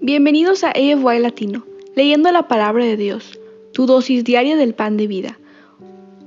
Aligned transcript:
Bienvenidos 0.00 0.62
a 0.62 0.70
AFY 0.70 1.18
Latino, 1.20 1.66
leyendo 1.96 2.30
la 2.30 2.48
palabra 2.48 2.84
de 2.84 2.96
Dios, 2.96 3.38
tu 3.72 3.86
dosis 3.86 4.22
diaria 4.22 4.56
del 4.56 4.74
pan 4.74 4.96
de 4.96 5.06
vida. 5.06 5.38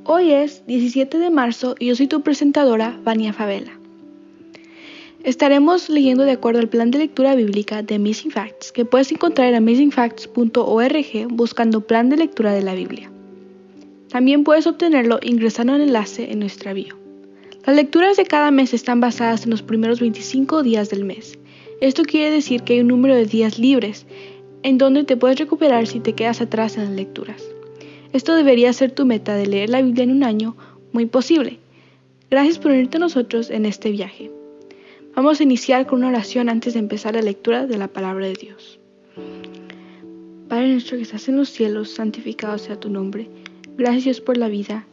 Hoy 0.04 0.32
es 0.32 0.66
17 0.68 1.18
de 1.18 1.30
marzo 1.30 1.76
y 1.80 1.88
yo 1.88 1.96
soy 1.96 2.08
tu 2.08 2.22
presentadora, 2.22 3.00
Vania 3.04 3.32
Favela. 3.32 3.80
Estaremos 5.24 5.90
leyendo 5.90 6.24
de 6.24 6.32
acuerdo 6.32 6.60
al 6.60 6.70
plan 6.70 6.92
de 6.92 6.98
lectura 7.00 7.36
bíblica 7.36 7.82
de 7.82 7.96
Amazing 7.96 8.32
Facts, 8.32 8.72
que 8.72 8.86
puedes 8.86 9.12
encontrar 9.12 9.48
en 9.48 9.56
amazingfacts.org 9.56 11.28
buscando 11.30 11.82
plan 11.82 12.10
de 12.10 12.18
lectura 12.18 12.54
de 12.54 12.64
la 12.64 12.76
Biblia. 12.76 13.10
También 14.10 14.44
puedes 14.44 14.68
obtenerlo 14.68 15.20
ingresando 15.22 15.74
al 15.74 15.82
enlace 15.82 16.32
en 16.32 16.40
nuestra 16.40 16.74
bio. 16.74 16.98
Las 17.66 17.78
lecturas 17.78 18.18
de 18.18 18.26
cada 18.26 18.52
mes 18.52 18.74
están 18.74 19.00
basadas 19.00 19.46
en 19.46 19.52
los 19.52 19.62
primeros 19.62 20.02
25 20.02 20.64
días 20.64 20.90
del 20.90 21.06
mes. 21.06 21.39
Esto 21.82 22.04
quiere 22.04 22.32
decir 22.32 22.64
que 22.64 22.74
hay 22.74 22.80
un 22.82 22.88
número 22.88 23.16
de 23.16 23.26
días 23.26 23.58
libres 23.58 24.06
en 24.64 24.78
donde 24.78 25.06
te 25.06 25.16
puedes 25.16 25.40
recuperar 25.40 25.88
si 25.88 26.00
te 26.00 26.14
quedas 26.14 26.42
atrás 26.42 26.78
en 26.78 26.86
las 26.86 26.94
lecturas. 26.94 27.44
Esto 28.12 28.36
debería 28.36 28.74
ser 28.74 28.92
tu 28.92 29.06
meta 29.06 29.36
de 29.36 29.46
leer 29.46 29.70
la 29.70 29.82
Biblia 29.82 30.04
en 30.04 30.12
un 30.12 30.24
año 30.24 30.58
muy 30.92 31.06
posible. 31.06 31.60
Gracias 32.30 32.60
por 32.60 32.72
unirte 32.72 32.98
a 32.98 33.00
nosotros 33.00 33.50
en 33.50 33.66
este 33.66 33.92
viaje. 33.92 34.32
Vamos 35.16 35.40
a 35.40 35.44
iniciar 35.44 35.88
con 35.88 36.00
una 36.00 36.10
oración 36.10 36.50
antes 36.50 36.74
de 36.74 36.80
empezar 36.80 37.16
la 37.16 37.22
lectura 37.22 37.66
de 37.66 37.78
la 37.78 37.88
palabra 37.88 38.26
de 38.26 38.34
Dios. 38.34 38.80
Padre 40.48 40.72
nuestro 40.72 40.98
que 40.98 41.04
estás 41.04 41.30
en 41.30 41.38
los 41.38 41.50
cielos, 41.50 41.92
santificado 41.92 42.58
sea 42.58 42.80
tu 42.80 42.90
nombre. 42.90 43.30
Gracias 43.78 44.20
por 44.20 44.38
la 44.38 44.50
vida 44.50 44.86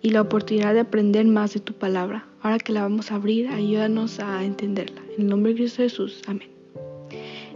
y 0.00 0.10
la 0.10 0.22
oportunidad 0.22 0.74
de 0.74 0.80
aprender 0.80 1.26
más 1.26 1.54
de 1.54 1.60
tu 1.60 1.74
palabra. 1.74 2.26
Ahora 2.40 2.58
que 2.58 2.72
la 2.72 2.82
vamos 2.82 3.10
a 3.10 3.16
abrir, 3.16 3.48
ayúdanos 3.48 4.20
a 4.20 4.44
entenderla. 4.44 5.03
En 5.16 5.22
el 5.22 5.28
nombre 5.28 5.52
de 5.52 5.58
Cristo 5.58 5.82
Jesús. 5.82 6.22
Amén. 6.26 6.48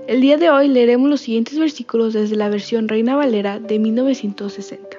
El 0.06 0.20
día 0.20 0.36
de 0.36 0.48
hoy 0.48 0.68
leeremos 0.68 1.10
los 1.10 1.22
siguientes 1.22 1.58
versículos 1.58 2.14
desde 2.14 2.36
la 2.36 2.48
versión 2.48 2.88
Reina 2.88 3.16
Valera 3.16 3.58
de 3.58 3.80
1960. 3.80 4.96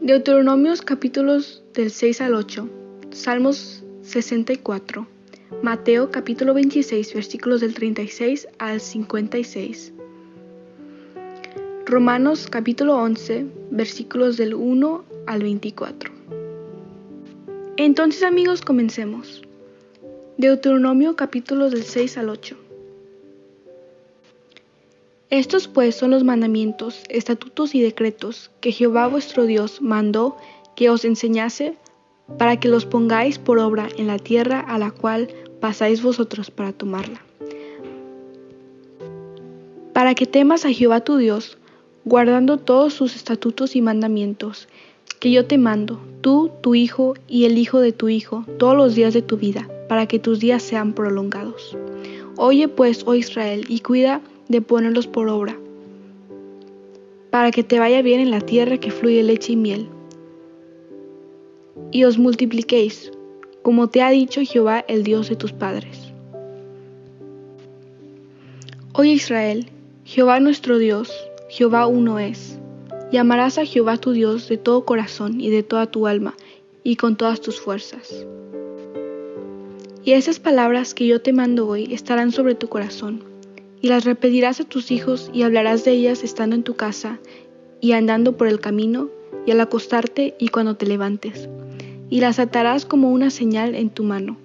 Deuteronomios 0.00 0.80
capítulos 0.80 1.62
del 1.74 1.90
6 1.90 2.22
al 2.22 2.34
8, 2.34 2.68
Salmos 3.10 3.84
64, 4.00 5.06
Mateo 5.62 6.10
capítulo 6.10 6.54
26 6.54 7.12
versículos 7.12 7.60
del 7.60 7.74
36 7.74 8.48
al 8.58 8.80
56. 8.80 9.92
Romanos 11.84 12.48
capítulo 12.50 12.96
11 12.96 13.46
versículos 13.70 14.38
del 14.38 14.54
1 14.54 15.04
al 15.26 15.42
24. 15.42 16.10
Entonces 17.76 18.22
amigos 18.22 18.62
comencemos. 18.62 19.42
Deuteronomio 20.38 21.16
capítulo 21.16 21.68
del 21.68 21.82
6 21.82 22.16
al 22.16 22.28
8. 22.28 22.56
Estos 25.30 25.66
pues 25.66 25.96
son 25.96 26.12
los 26.12 26.22
mandamientos, 26.22 27.02
estatutos 27.08 27.74
y 27.74 27.80
decretos 27.80 28.52
que 28.60 28.70
Jehová 28.70 29.08
vuestro 29.08 29.46
Dios 29.46 29.82
mandó 29.82 30.36
que 30.76 30.90
os 30.90 31.04
enseñase 31.04 31.74
para 32.38 32.60
que 32.60 32.68
los 32.68 32.86
pongáis 32.86 33.40
por 33.40 33.58
obra 33.58 33.88
en 33.98 34.06
la 34.06 34.20
tierra 34.20 34.60
a 34.60 34.78
la 34.78 34.92
cual 34.92 35.26
pasáis 35.58 36.04
vosotros 36.04 36.52
para 36.52 36.72
tomarla. 36.72 37.20
Para 39.92 40.14
que 40.14 40.26
temas 40.26 40.64
a 40.64 40.70
Jehová 40.70 41.00
tu 41.00 41.16
Dios, 41.16 41.58
guardando 42.04 42.58
todos 42.58 42.94
sus 42.94 43.16
estatutos 43.16 43.74
y 43.74 43.82
mandamientos, 43.82 44.68
que 45.18 45.32
yo 45.32 45.46
te 45.46 45.58
mando, 45.58 46.00
tú, 46.20 46.52
tu 46.60 46.76
hijo 46.76 47.14
y 47.26 47.46
el 47.46 47.58
hijo 47.58 47.80
de 47.80 47.90
tu 47.90 48.08
hijo, 48.08 48.44
todos 48.56 48.76
los 48.76 48.94
días 48.94 49.14
de 49.14 49.22
tu 49.22 49.36
vida, 49.36 49.68
para 49.88 50.06
que 50.06 50.18
tus 50.18 50.40
días 50.40 50.62
sean 50.62 50.92
prolongados. 50.92 51.76
Oye 52.36 52.68
pues, 52.68 53.02
oh 53.06 53.14
Israel, 53.14 53.64
y 53.68 53.80
cuida 53.80 54.20
de 54.48 54.62
ponerlos 54.62 55.06
por 55.06 55.28
obra, 55.28 55.58
para 57.30 57.50
que 57.50 57.64
te 57.64 57.78
vaya 57.78 58.02
bien 58.02 58.20
en 58.20 58.30
la 58.30 58.40
tierra 58.40 58.78
que 58.78 58.90
fluye 58.90 59.22
leche 59.22 59.52
y 59.52 59.56
miel. 59.56 59.88
Y 61.90 62.04
os 62.04 62.18
multipliquéis, 62.18 63.10
como 63.62 63.88
te 63.88 64.02
ha 64.02 64.10
dicho 64.10 64.40
Jehová, 64.42 64.84
el 64.88 65.02
Dios 65.02 65.28
de 65.28 65.36
tus 65.36 65.52
padres. 65.52 66.12
Oye 68.94 69.12
Israel, 69.12 69.70
Jehová 70.04 70.40
nuestro 70.40 70.78
Dios, 70.78 71.12
Jehová 71.48 71.86
uno 71.86 72.18
es. 72.18 72.58
Llamarás 73.12 73.58
a 73.58 73.64
Jehová 73.64 73.96
tu 73.96 74.12
Dios 74.12 74.48
de 74.48 74.58
todo 74.58 74.84
corazón 74.84 75.40
y 75.40 75.50
de 75.50 75.62
toda 75.62 75.86
tu 75.86 76.06
alma 76.06 76.34
y 76.82 76.96
con 76.96 77.16
todas 77.16 77.40
tus 77.40 77.60
fuerzas. 77.60 78.26
Y 80.08 80.14
esas 80.14 80.40
palabras 80.40 80.94
que 80.94 81.06
yo 81.06 81.20
te 81.20 81.34
mando 81.34 81.68
hoy 81.68 81.92
estarán 81.92 82.32
sobre 82.32 82.54
tu 82.54 82.70
corazón, 82.70 83.24
y 83.82 83.88
las 83.88 84.06
repetirás 84.06 84.58
a 84.58 84.64
tus 84.64 84.90
hijos 84.90 85.30
y 85.34 85.42
hablarás 85.42 85.84
de 85.84 85.90
ellas 85.90 86.24
estando 86.24 86.56
en 86.56 86.62
tu 86.62 86.76
casa 86.76 87.18
y 87.82 87.92
andando 87.92 88.34
por 88.34 88.48
el 88.48 88.58
camino 88.58 89.10
y 89.44 89.50
al 89.50 89.60
acostarte 89.60 90.34
y 90.38 90.48
cuando 90.48 90.76
te 90.76 90.86
levantes. 90.86 91.50
Y 92.08 92.20
las 92.20 92.38
atarás 92.38 92.86
como 92.86 93.10
una 93.10 93.28
señal 93.28 93.74
en 93.74 93.90
tu 93.90 94.02
mano, 94.02 94.38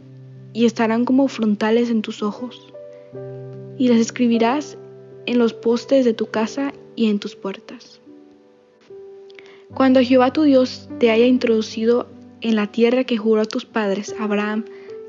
y 0.51 0.66
estarán 0.66 1.06
como 1.06 1.29
frontales 1.29 1.90
en 1.90 2.01
tus 2.01 2.24
ojos. 2.24 2.74
Y 3.78 3.88
las 3.88 4.00
escribirás 4.00 4.78
en 5.28 5.40
los 5.40 5.53
postes 5.53 6.03
de 6.03 6.13
tu 6.13 6.25
casa 6.25 6.74
y 6.97 7.09
en 7.09 7.19
tus 7.19 7.38
puertas. 7.38 8.01
Cuando 9.74 10.01
Jehová 10.01 10.34
tu 10.34 10.41
Dios 10.41 10.90
te 11.00 11.09
haya 11.09 11.25
introducido 11.25 12.09
en 12.41 12.57
la 12.57 12.68
tierra 12.68 13.06
que 13.06 13.16
juró 13.16 13.44
a 13.44 13.45
tus 13.45 13.63
padres, 13.63 14.13
Abraham, 14.19 14.66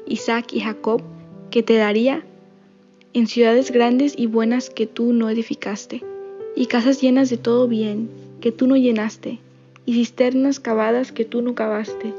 Isaac 0.06 0.52
y 0.52 0.60
Jacob, 0.60 1.02
que 1.50 1.62
te 1.62 1.76
daría, 1.76 2.24
en 3.12 3.26
ciudades 3.26 3.70
grandes 3.70 4.14
y 4.16 4.26
buenas 4.26 4.70
que 4.70 4.86
tú 4.86 5.12
no 5.12 5.30
edificaste, 5.30 6.02
y 6.56 6.66
casas 6.66 7.00
llenas 7.00 7.30
de 7.30 7.36
todo 7.36 7.68
bien 7.68 8.10
que 8.40 8.52
tú 8.52 8.66
no 8.66 8.76
llenaste, 8.76 9.38
y 9.86 9.94
cisternas 9.94 10.60
cavadas 10.60 11.12
que 11.12 11.24
tú 11.24 11.42
no 11.42 11.54
cavaste, 11.54 12.12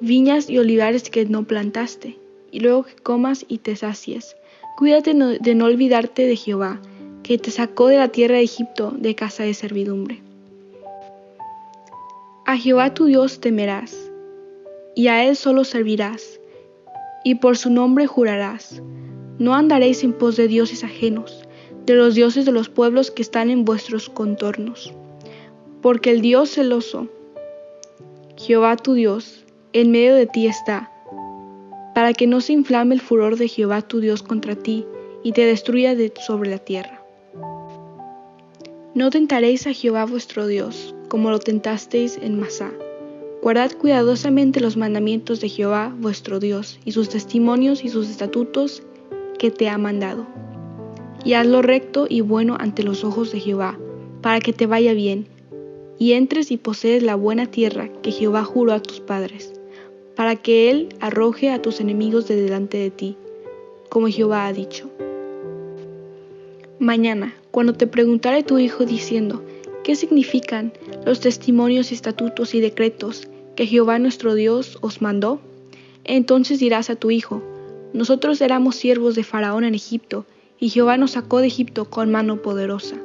viñas 0.00 0.50
y 0.50 0.58
olivares 0.58 1.10
que 1.10 1.24
no 1.26 1.44
plantaste, 1.44 2.16
y 2.50 2.60
luego 2.60 2.84
que 2.84 2.94
comas 2.96 3.44
y 3.48 3.58
te 3.58 3.76
sacies. 3.76 4.36
Cuídate 4.76 5.14
de 5.14 5.54
no 5.54 5.64
olvidarte 5.66 6.26
de 6.26 6.36
Jehová, 6.36 6.80
que 7.22 7.38
te 7.38 7.50
sacó 7.50 7.88
de 7.88 7.96
la 7.96 8.08
tierra 8.08 8.36
de 8.36 8.42
Egipto 8.42 8.92
de 8.96 9.14
casa 9.14 9.42
de 9.42 9.54
servidumbre. 9.54 10.22
A 12.44 12.56
Jehová 12.56 12.94
tu 12.94 13.06
Dios 13.06 13.40
temerás, 13.40 14.10
y 14.94 15.08
a 15.08 15.24
Él 15.24 15.36
solo 15.36 15.64
servirás, 15.64 16.35
y 17.24 17.36
por 17.36 17.56
su 17.56 17.70
nombre 17.70 18.06
jurarás. 18.06 18.82
No 19.38 19.54
andaréis 19.54 20.02
en 20.04 20.12
pos 20.12 20.36
de 20.36 20.48
dioses 20.48 20.84
ajenos, 20.84 21.46
de 21.84 21.94
los 21.94 22.14
dioses 22.14 22.44
de 22.44 22.52
los 22.52 22.68
pueblos 22.68 23.10
que 23.10 23.22
están 23.22 23.50
en 23.50 23.64
vuestros 23.64 24.08
contornos. 24.08 24.92
Porque 25.82 26.10
el 26.10 26.20
Dios 26.20 26.50
celoso, 26.50 27.08
Jehová 28.36 28.76
tu 28.76 28.94
Dios, 28.94 29.44
en 29.72 29.90
medio 29.90 30.14
de 30.14 30.26
ti 30.26 30.46
está, 30.46 30.90
para 31.94 32.12
que 32.12 32.26
no 32.26 32.40
se 32.40 32.52
inflame 32.52 32.94
el 32.94 33.00
furor 33.00 33.36
de 33.36 33.48
Jehová 33.48 33.82
tu 33.82 34.00
Dios 34.00 34.22
contra 34.22 34.54
ti 34.54 34.86
y 35.22 35.32
te 35.32 35.46
destruya 35.46 35.94
de 35.94 36.12
sobre 36.24 36.50
la 36.50 36.58
tierra. 36.58 37.02
No 38.94 39.10
tentaréis 39.10 39.66
a 39.66 39.72
Jehová 39.72 40.06
vuestro 40.06 40.46
Dios, 40.46 40.94
como 41.08 41.30
lo 41.30 41.38
tentasteis 41.38 42.18
en 42.22 42.40
Masá. 42.40 42.70
Guardad 43.46 43.70
cuidadosamente 43.78 44.58
los 44.58 44.76
mandamientos 44.76 45.40
de 45.40 45.48
Jehová 45.48 45.94
vuestro 46.00 46.40
Dios, 46.40 46.80
y 46.84 46.90
sus 46.90 47.08
testimonios 47.08 47.84
y 47.84 47.90
sus 47.90 48.10
estatutos 48.10 48.82
que 49.38 49.52
te 49.52 49.68
ha 49.68 49.78
mandado. 49.78 50.26
Y 51.24 51.34
hazlo 51.34 51.62
recto 51.62 52.06
y 52.08 52.22
bueno 52.22 52.56
ante 52.58 52.82
los 52.82 53.04
ojos 53.04 53.30
de 53.30 53.38
Jehová, 53.38 53.78
para 54.20 54.40
que 54.40 54.52
te 54.52 54.66
vaya 54.66 54.94
bien, 54.94 55.28
y 55.96 56.14
entres 56.14 56.50
y 56.50 56.56
posees 56.56 57.04
la 57.04 57.14
buena 57.14 57.46
tierra 57.46 57.88
que 58.02 58.10
Jehová 58.10 58.42
juró 58.42 58.72
a 58.72 58.82
tus 58.82 58.98
padres, 58.98 59.52
para 60.16 60.34
que 60.34 60.68
Él 60.68 60.88
arroje 60.98 61.52
a 61.52 61.62
tus 61.62 61.78
enemigos 61.78 62.26
de 62.26 62.34
delante 62.34 62.78
de 62.78 62.90
ti, 62.90 63.16
como 63.88 64.08
Jehová 64.08 64.48
ha 64.48 64.52
dicho. 64.52 64.90
Mañana, 66.80 67.32
cuando 67.52 67.74
te 67.74 67.86
preguntare 67.86 68.42
tu 68.42 68.58
hijo 68.58 68.84
diciendo, 68.84 69.44
¿qué 69.84 69.94
significan 69.94 70.72
los 71.04 71.20
testimonios, 71.20 71.92
estatutos 71.92 72.52
y 72.52 72.60
decretos 72.60 73.28
que 73.56 73.66
Jehová 73.66 73.98
nuestro 73.98 74.34
Dios 74.34 74.78
os 74.82 75.02
mandó? 75.02 75.40
Entonces 76.04 76.60
dirás 76.60 76.90
a 76.90 76.96
tu 76.96 77.10
hijo, 77.10 77.42
nosotros 77.92 78.40
éramos 78.40 78.76
siervos 78.76 79.14
de 79.14 79.24
Faraón 79.24 79.64
en 79.64 79.74
Egipto, 79.74 80.26
y 80.60 80.68
Jehová 80.68 80.96
nos 80.96 81.12
sacó 81.12 81.40
de 81.40 81.48
Egipto 81.48 81.86
con 81.86 82.10
mano 82.10 82.42
poderosa. 82.42 82.96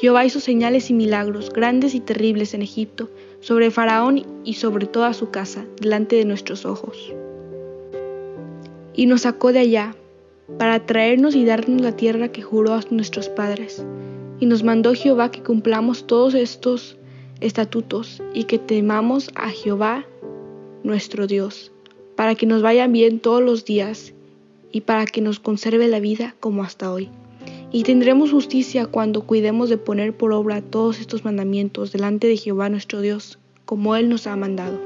Jehová 0.00 0.24
hizo 0.24 0.40
señales 0.40 0.90
y 0.90 0.94
milagros 0.94 1.52
grandes 1.52 1.94
y 1.94 2.00
terribles 2.00 2.54
en 2.54 2.62
Egipto, 2.62 3.10
sobre 3.40 3.70
Faraón 3.70 4.24
y 4.44 4.54
sobre 4.54 4.86
toda 4.86 5.12
su 5.12 5.30
casa, 5.30 5.64
delante 5.80 6.16
de 6.16 6.24
nuestros 6.24 6.64
ojos. 6.64 7.12
Y 8.94 9.06
nos 9.06 9.22
sacó 9.22 9.52
de 9.52 9.60
allá 9.60 9.94
para 10.58 10.86
traernos 10.86 11.34
y 11.34 11.44
darnos 11.44 11.82
la 11.82 11.96
tierra 11.96 12.28
que 12.28 12.42
juró 12.42 12.74
a 12.74 12.80
nuestros 12.90 13.28
padres. 13.28 13.84
Y 14.40 14.46
nos 14.46 14.64
mandó 14.64 14.94
Jehová 14.94 15.30
que 15.30 15.42
cumplamos 15.42 16.06
todos 16.06 16.34
estos 16.34 16.97
estatutos 17.40 18.22
y 18.34 18.44
que 18.44 18.58
temamos 18.58 19.30
a 19.34 19.50
Jehová 19.50 20.06
nuestro 20.82 21.26
Dios, 21.26 21.72
para 22.16 22.34
que 22.34 22.46
nos 22.46 22.62
vayan 22.62 22.92
bien 22.92 23.20
todos 23.20 23.42
los 23.42 23.64
días 23.64 24.12
y 24.72 24.82
para 24.82 25.06
que 25.06 25.20
nos 25.20 25.40
conserve 25.40 25.88
la 25.88 26.00
vida 26.00 26.34
como 26.40 26.62
hasta 26.62 26.92
hoy. 26.92 27.08
Y 27.70 27.82
tendremos 27.82 28.30
justicia 28.30 28.86
cuando 28.86 29.26
cuidemos 29.26 29.68
de 29.68 29.76
poner 29.76 30.16
por 30.16 30.32
obra 30.32 30.62
todos 30.62 31.00
estos 31.00 31.24
mandamientos 31.24 31.92
delante 31.92 32.26
de 32.26 32.36
Jehová 32.36 32.68
nuestro 32.68 33.00
Dios, 33.00 33.38
como 33.64 33.94
Él 33.96 34.08
nos 34.08 34.26
ha 34.26 34.36
mandado. 34.36 34.80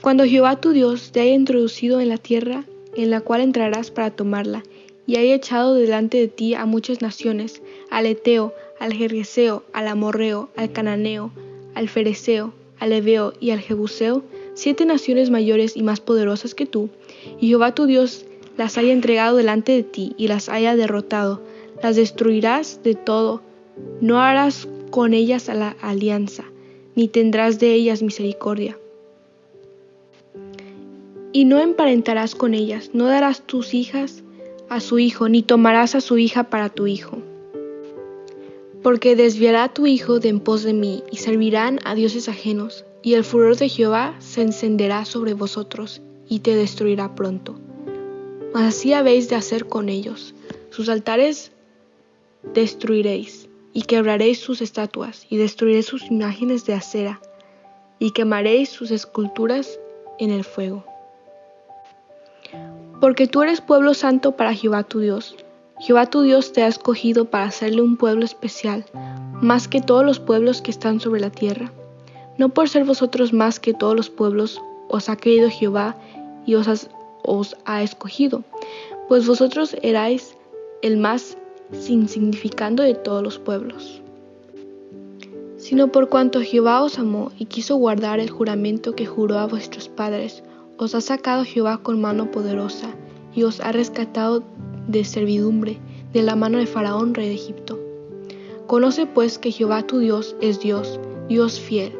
Cuando 0.00 0.24
Jehová 0.24 0.60
tu 0.60 0.70
Dios 0.70 1.12
te 1.12 1.20
haya 1.20 1.34
introducido 1.34 2.00
en 2.00 2.08
la 2.08 2.18
tierra 2.18 2.64
en 2.96 3.10
la 3.10 3.20
cual 3.20 3.42
entrarás 3.42 3.90
para 3.90 4.10
tomarla, 4.10 4.62
y 5.06 5.16
haya 5.16 5.34
echado 5.34 5.74
delante 5.74 6.18
de 6.18 6.28
ti 6.28 6.54
a 6.54 6.66
muchas 6.66 7.00
naciones, 7.00 7.62
al 7.90 8.06
Eteo, 8.06 8.52
al 8.78 8.92
Jerjeseo, 8.92 9.64
al 9.72 9.88
Amorreo, 9.88 10.50
al 10.56 10.72
Cananeo, 10.72 11.30
al 11.74 11.88
Fereceo, 11.88 12.52
al 12.78 12.92
Ebeo 12.92 13.32
y 13.40 13.50
al 13.50 13.60
Jebuseo, 13.60 14.22
siete 14.54 14.84
naciones 14.84 15.30
mayores 15.30 15.76
y 15.76 15.82
más 15.82 16.00
poderosas 16.00 16.54
que 16.54 16.66
tú, 16.66 16.88
y 17.40 17.48
Jehová 17.48 17.74
tu 17.74 17.86
Dios 17.86 18.26
las 18.56 18.78
haya 18.78 18.92
entregado 18.92 19.36
delante 19.36 19.72
de 19.72 19.82
ti 19.82 20.14
y 20.16 20.28
las 20.28 20.48
haya 20.48 20.76
derrotado, 20.76 21.42
las 21.82 21.96
destruirás 21.96 22.82
de 22.82 22.94
todo, 22.94 23.42
no 24.00 24.20
harás 24.20 24.68
con 24.90 25.14
ellas 25.14 25.48
a 25.48 25.54
la 25.54 25.76
alianza, 25.80 26.44
ni 26.94 27.08
tendrás 27.08 27.58
de 27.58 27.74
ellas 27.74 28.02
misericordia. 28.02 28.78
Y 31.32 31.44
no 31.44 31.60
emparentarás 31.60 32.34
con 32.34 32.54
ellas, 32.54 32.90
no 32.94 33.06
darás 33.06 33.42
tus 33.42 33.74
hijas 33.74 34.22
a 34.70 34.80
su 34.80 34.98
hijo, 34.98 35.28
ni 35.28 35.42
tomarás 35.42 35.94
a 35.94 36.00
su 36.00 36.16
hija 36.16 36.44
para 36.44 36.70
tu 36.70 36.86
hijo. 36.86 37.18
Porque 38.86 39.16
desviará 39.16 39.68
tu 39.68 39.88
hijo 39.88 40.20
de 40.20 40.28
en 40.28 40.38
pos 40.38 40.62
de 40.62 40.72
mí, 40.72 41.02
y 41.10 41.16
servirán 41.16 41.80
a 41.84 41.96
dioses 41.96 42.28
ajenos, 42.28 42.84
y 43.02 43.14
el 43.14 43.24
furor 43.24 43.56
de 43.56 43.68
Jehová 43.68 44.14
se 44.20 44.42
encenderá 44.42 45.04
sobre 45.04 45.34
vosotros, 45.34 46.00
y 46.28 46.38
te 46.38 46.54
destruirá 46.54 47.16
pronto. 47.16 47.58
Mas 48.54 48.62
así 48.62 48.92
habéis 48.92 49.28
de 49.28 49.34
hacer 49.34 49.66
con 49.66 49.88
ellos. 49.88 50.36
Sus 50.70 50.88
altares 50.88 51.50
destruiréis, 52.54 53.48
y 53.72 53.82
quebraréis 53.82 54.38
sus 54.38 54.62
estatuas, 54.62 55.26
y 55.30 55.36
destruiréis 55.36 55.86
sus 55.86 56.04
imágenes 56.08 56.64
de 56.64 56.74
acera, 56.74 57.20
y 57.98 58.12
quemaréis 58.12 58.68
sus 58.68 58.92
esculturas 58.92 59.80
en 60.20 60.30
el 60.30 60.44
fuego. 60.44 60.84
Porque 63.00 63.26
tú 63.26 63.42
eres 63.42 63.60
pueblo 63.60 63.94
santo 63.94 64.36
para 64.36 64.54
Jehová 64.54 64.84
tu 64.84 65.00
Dios. 65.00 65.34
Jehová 65.78 66.06
tu 66.06 66.22
Dios 66.22 66.52
te 66.52 66.62
ha 66.62 66.68
escogido 66.68 67.26
para 67.26 67.44
hacerle 67.44 67.82
un 67.82 67.96
pueblo 67.96 68.24
especial, 68.24 68.86
más 69.42 69.68
que 69.68 69.82
todos 69.82 70.04
los 70.04 70.18
pueblos 70.18 70.62
que 70.62 70.70
están 70.70 71.00
sobre 71.00 71.20
la 71.20 71.30
tierra. 71.30 71.70
No 72.38 72.48
por 72.48 72.68
ser 72.68 72.84
vosotros 72.84 73.32
más 73.32 73.60
que 73.60 73.74
todos 73.74 73.94
los 73.94 74.08
pueblos, 74.08 74.60
os 74.88 75.08
ha 75.08 75.16
querido 75.16 75.50
Jehová 75.50 75.96
y 76.46 76.54
os, 76.54 76.88
ha 77.64 77.82
escogido, 77.82 78.42
pues 79.08 79.26
vosotros 79.26 79.76
erais 79.82 80.36
el 80.80 80.96
más 80.96 81.36
insignificante 81.88 82.82
de 82.82 82.94
todos 82.94 83.22
los 83.22 83.38
pueblos. 83.38 84.00
Sino 85.58 85.88
por 85.88 86.08
cuanto 86.08 86.40
Jehová 86.40 86.82
os 86.82 86.98
amó 86.98 87.32
y 87.38 87.46
quiso 87.46 87.76
guardar 87.76 88.20
el 88.20 88.30
juramento 88.30 88.94
que 88.94 89.06
juró 89.06 89.38
a 89.38 89.46
vuestros 89.46 89.88
padres, 89.88 90.42
os 90.78 90.94
ha 90.94 91.00
sacado 91.00 91.44
Jehová 91.44 91.78
con 91.78 92.00
mano 92.00 92.30
poderosa 92.30 92.94
y 93.34 93.42
os 93.42 93.60
ha 93.60 93.72
rescatado 93.72 94.42
de 94.88 95.04
servidumbre 95.04 95.78
de 96.12 96.22
la 96.22 96.36
mano 96.36 96.58
de 96.58 96.66
Faraón, 96.66 97.14
rey 97.14 97.28
de 97.28 97.34
Egipto. 97.34 97.78
Conoce 98.66 99.06
pues 99.06 99.38
que 99.38 99.52
Jehová 99.52 99.86
tu 99.86 99.98
Dios 99.98 100.34
es 100.40 100.60
Dios, 100.60 100.98
Dios 101.28 101.60
fiel, 101.60 101.92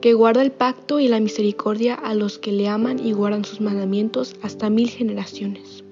que 0.00 0.14
guarda 0.14 0.42
el 0.42 0.52
pacto 0.52 1.00
y 1.00 1.08
la 1.08 1.20
misericordia 1.20 1.94
a 1.94 2.14
los 2.14 2.38
que 2.38 2.52
le 2.52 2.68
aman 2.68 2.98
y 2.98 3.12
guardan 3.12 3.44
sus 3.44 3.60
mandamientos 3.60 4.36
hasta 4.42 4.68
mil 4.68 4.88
generaciones, 4.90 5.84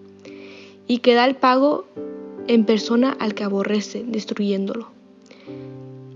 y 0.86 0.98
que 0.98 1.14
da 1.14 1.24
el 1.24 1.36
pago 1.36 1.86
en 2.46 2.64
persona 2.64 3.16
al 3.18 3.34
que 3.34 3.44
aborrece, 3.44 4.04
destruyéndolo. 4.06 4.88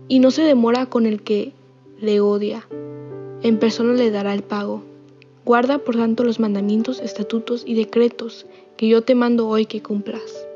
Y 0.09 0.19
no 0.21 0.31
se 0.31 0.43
demora 0.43 0.87
con 0.87 1.07
el 1.07 1.23
que 1.23 1.53
le 2.01 2.21
odia, 2.21 2.67
en 3.43 3.59
persona 3.59 3.93
le 3.95 4.11
dará 4.11 4.35
el 4.35 4.43
pago. 4.43 4.83
Guarda 5.45 5.79
por 5.79 5.97
tanto 5.97 6.25
los 6.25 6.41
mandamientos, 6.41 7.01
estatutos 7.01 7.63
y 7.67 7.75
decretos 7.75 8.47
que 8.79 8.89
yo 8.89 9.03
te 9.03 9.15
mando 9.15 9.49
hoy 9.49 9.67
que 9.67 9.83
cumplas. 9.83 10.47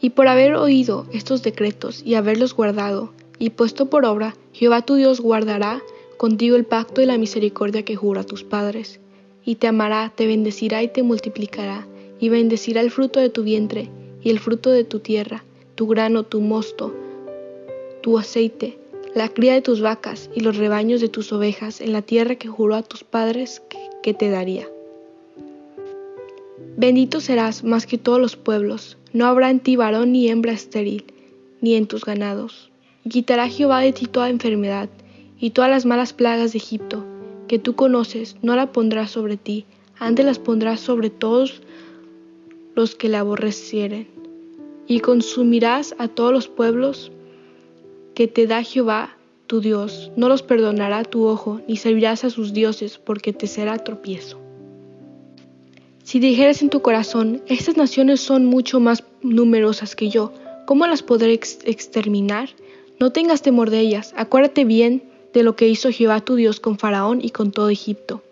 Y 0.00 0.10
por 0.10 0.28
haber 0.28 0.54
oído 0.54 1.06
estos 1.12 1.42
decretos 1.42 2.02
y 2.06 2.14
haberlos 2.14 2.54
guardado 2.54 3.12
y 3.40 3.50
puesto 3.50 3.90
por 3.90 4.06
obra, 4.06 4.36
Jehová 4.52 4.82
tu 4.82 4.94
Dios 4.94 5.20
guardará 5.20 5.82
contigo 6.16 6.56
el 6.56 6.64
pacto 6.64 7.02
y 7.02 7.06
la 7.06 7.18
misericordia 7.18 7.84
que 7.84 7.96
jura 7.96 8.22
a 8.22 8.24
tus 8.24 8.44
padres, 8.44 9.00
y 9.44 9.56
te 9.56 9.66
amará, 9.66 10.12
te 10.14 10.26
bendecirá 10.26 10.82
y 10.82 10.88
te 10.88 11.02
multiplicará, 11.02 11.86
y 12.20 12.28
bendecirá 12.28 12.80
el 12.80 12.90
fruto 12.90 13.20
de 13.20 13.30
tu 13.30 13.42
vientre, 13.42 13.90
y 14.22 14.30
el 14.30 14.38
fruto 14.38 14.70
de 14.70 14.84
tu 14.84 15.00
tierra, 15.00 15.44
tu 15.74 15.86
grano, 15.86 16.24
tu 16.24 16.40
mosto, 16.40 16.94
tu 18.00 18.18
aceite, 18.18 18.78
la 19.14 19.28
cría 19.28 19.54
de 19.54 19.62
tus 19.62 19.80
vacas 19.80 20.30
y 20.34 20.40
los 20.40 20.56
rebaños 20.56 21.00
de 21.00 21.08
tus 21.08 21.32
ovejas 21.32 21.80
en 21.80 21.92
la 21.92 22.02
tierra 22.02 22.36
que 22.36 22.48
juró 22.48 22.74
a 22.74 22.82
tus 22.82 23.04
padres 23.04 23.62
que 24.02 24.14
te 24.14 24.28
daría. 24.28 24.68
Bendito 26.80 27.20
serás 27.20 27.64
más 27.64 27.86
que 27.88 27.98
todos 27.98 28.20
los 28.20 28.36
pueblos, 28.36 28.98
no 29.12 29.26
habrá 29.26 29.50
en 29.50 29.58
ti 29.58 29.74
varón 29.74 30.12
ni 30.12 30.28
hembra 30.28 30.52
estéril, 30.52 31.06
ni 31.60 31.74
en 31.74 31.88
tus 31.88 32.04
ganados. 32.04 32.70
Quitará 33.10 33.48
Jehová 33.48 33.80
de 33.80 33.92
ti 33.92 34.06
toda 34.06 34.30
enfermedad, 34.30 34.88
y 35.40 35.50
todas 35.50 35.72
las 35.72 35.86
malas 35.86 36.12
plagas 36.12 36.52
de 36.52 36.58
Egipto, 36.58 37.04
que 37.48 37.58
tú 37.58 37.74
conoces, 37.74 38.36
no 38.42 38.54
la 38.54 38.70
pondrás 38.70 39.10
sobre 39.10 39.36
ti, 39.36 39.64
antes 39.98 40.24
las 40.24 40.38
pondrás 40.38 40.78
sobre 40.78 41.10
todos 41.10 41.62
los 42.76 42.94
que 42.94 43.08
la 43.08 43.18
aborrecieren. 43.20 44.06
Y 44.86 45.00
consumirás 45.00 45.96
a 45.98 46.06
todos 46.06 46.32
los 46.32 46.46
pueblos 46.46 47.10
que 48.14 48.28
te 48.28 48.46
da 48.46 48.62
Jehová 48.62 49.16
tu 49.48 49.60
Dios, 49.60 50.12
no 50.14 50.28
los 50.28 50.44
perdonará 50.44 51.02
tu 51.02 51.26
ojo, 51.26 51.60
ni 51.66 51.76
servirás 51.76 52.22
a 52.22 52.30
sus 52.30 52.52
dioses, 52.52 52.98
porque 52.98 53.32
te 53.32 53.48
será 53.48 53.78
tropiezo. 53.78 54.47
Si 56.08 56.20
dijeras 56.20 56.62
en 56.62 56.70
tu 56.70 56.80
corazón, 56.80 57.42
estas 57.48 57.76
naciones 57.76 58.20
son 58.20 58.46
mucho 58.46 58.80
más 58.80 59.04
numerosas 59.20 59.94
que 59.94 60.08
yo, 60.08 60.32
¿cómo 60.64 60.86
las 60.86 61.02
podré 61.02 61.34
exterminar? 61.34 62.48
No 62.98 63.12
tengas 63.12 63.42
temor 63.42 63.68
de 63.68 63.80
ellas, 63.80 64.14
acuérdate 64.16 64.64
bien 64.64 65.02
de 65.34 65.42
lo 65.42 65.54
que 65.54 65.68
hizo 65.68 65.90
Jehová 65.90 66.22
tu 66.22 66.36
Dios 66.36 66.60
con 66.60 66.78
Faraón 66.78 67.20
y 67.22 67.28
con 67.28 67.52
todo 67.52 67.68
Egipto, 67.68 68.22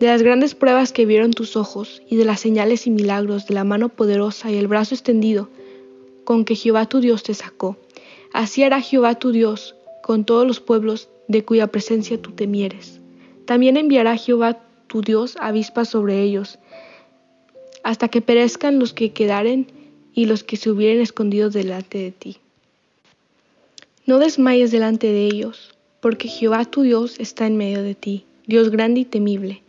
de 0.00 0.08
las 0.08 0.22
grandes 0.22 0.56
pruebas 0.56 0.92
que 0.92 1.06
vieron 1.06 1.30
tus 1.30 1.56
ojos, 1.56 2.02
y 2.10 2.16
de 2.16 2.24
las 2.24 2.40
señales 2.40 2.84
y 2.88 2.90
milagros 2.90 3.46
de 3.46 3.54
la 3.54 3.62
mano 3.62 3.90
poderosa 3.90 4.50
y 4.50 4.56
el 4.56 4.66
brazo 4.66 4.96
extendido 4.96 5.48
con 6.24 6.44
que 6.44 6.56
Jehová 6.56 6.86
tu 6.86 6.98
Dios 6.98 7.22
te 7.22 7.34
sacó 7.34 7.76
Así 8.32 8.64
hará 8.64 8.80
Jehová 8.80 9.20
tu 9.20 9.30
Dios 9.30 9.76
con 10.02 10.24
todos 10.24 10.48
los 10.48 10.58
pueblos 10.58 11.08
de 11.28 11.44
cuya 11.44 11.68
presencia 11.68 12.20
tú 12.20 12.32
temieres. 12.32 13.00
También 13.44 13.76
enviará 13.76 14.16
Jehová 14.16 14.58
tu 14.88 15.00
Dios 15.00 15.36
avispas 15.40 15.90
sobre 15.90 16.20
ellos, 16.20 16.58
hasta 17.84 18.08
que 18.08 18.22
perezcan 18.22 18.80
los 18.80 18.92
que 18.92 19.12
quedaren 19.12 19.68
y 20.14 20.24
los 20.24 20.42
que 20.42 20.56
se 20.56 20.70
hubieren 20.70 21.00
escondido 21.00 21.50
delante 21.50 21.98
de 21.98 22.10
ti. 22.10 22.38
No 24.06 24.18
desmayes 24.18 24.70
delante 24.70 25.06
de 25.06 25.26
ellos, 25.26 25.74
porque 26.00 26.28
Jehová 26.28 26.64
tu 26.64 26.82
Dios 26.82 27.20
está 27.20 27.46
en 27.46 27.56
medio 27.56 27.82
de 27.82 27.94
ti, 27.94 28.24
Dios 28.46 28.70
grande 28.70 29.00
y 29.00 29.04
temible. 29.04 29.62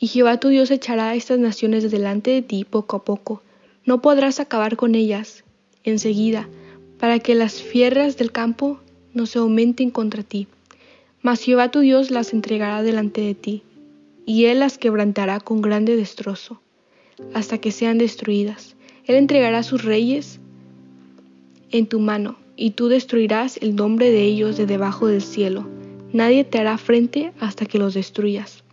Y 0.00 0.06
Jehová 0.08 0.40
tu 0.40 0.48
Dios 0.48 0.70
echará 0.70 1.10
a 1.10 1.14
estas 1.14 1.38
naciones 1.38 1.90
delante 1.90 2.30
de 2.30 2.42
ti 2.42 2.64
poco 2.64 2.96
a 2.96 3.04
poco. 3.04 3.42
No 3.84 4.00
podrás 4.00 4.40
acabar 4.40 4.76
con 4.76 4.94
ellas 4.94 5.44
enseguida, 5.84 6.48
para 6.98 7.18
que 7.18 7.34
las 7.34 7.62
fierras 7.62 8.16
del 8.16 8.32
campo 8.32 8.80
no 9.12 9.26
se 9.26 9.38
aumenten 9.38 9.90
contra 9.90 10.22
ti. 10.22 10.46
Mas 11.20 11.40
Jehová 11.42 11.70
tu 11.70 11.80
Dios 11.80 12.10
las 12.10 12.32
entregará 12.32 12.82
delante 12.82 13.20
de 13.20 13.34
ti, 13.34 13.62
y 14.24 14.46
él 14.46 14.60
las 14.60 14.78
quebrantará 14.78 15.40
con 15.40 15.62
grande 15.62 15.96
destrozo, 15.96 16.60
hasta 17.34 17.58
que 17.58 17.72
sean 17.72 17.98
destruidas. 17.98 18.76
Él 19.06 19.16
entregará 19.16 19.62
sus 19.62 19.84
reyes 19.84 20.40
en 21.70 21.86
tu 21.86 22.00
mano, 22.00 22.36
y 22.56 22.72
tú 22.72 22.88
destruirás 22.88 23.56
el 23.58 23.76
nombre 23.76 24.10
de 24.10 24.22
ellos 24.22 24.56
de 24.56 24.66
debajo 24.66 25.06
del 25.06 25.22
cielo. 25.22 25.66
Nadie 26.12 26.44
te 26.44 26.58
hará 26.58 26.76
frente 26.78 27.32
hasta 27.38 27.66
que 27.66 27.78
los 27.78 27.94
destruyas. 27.94 28.64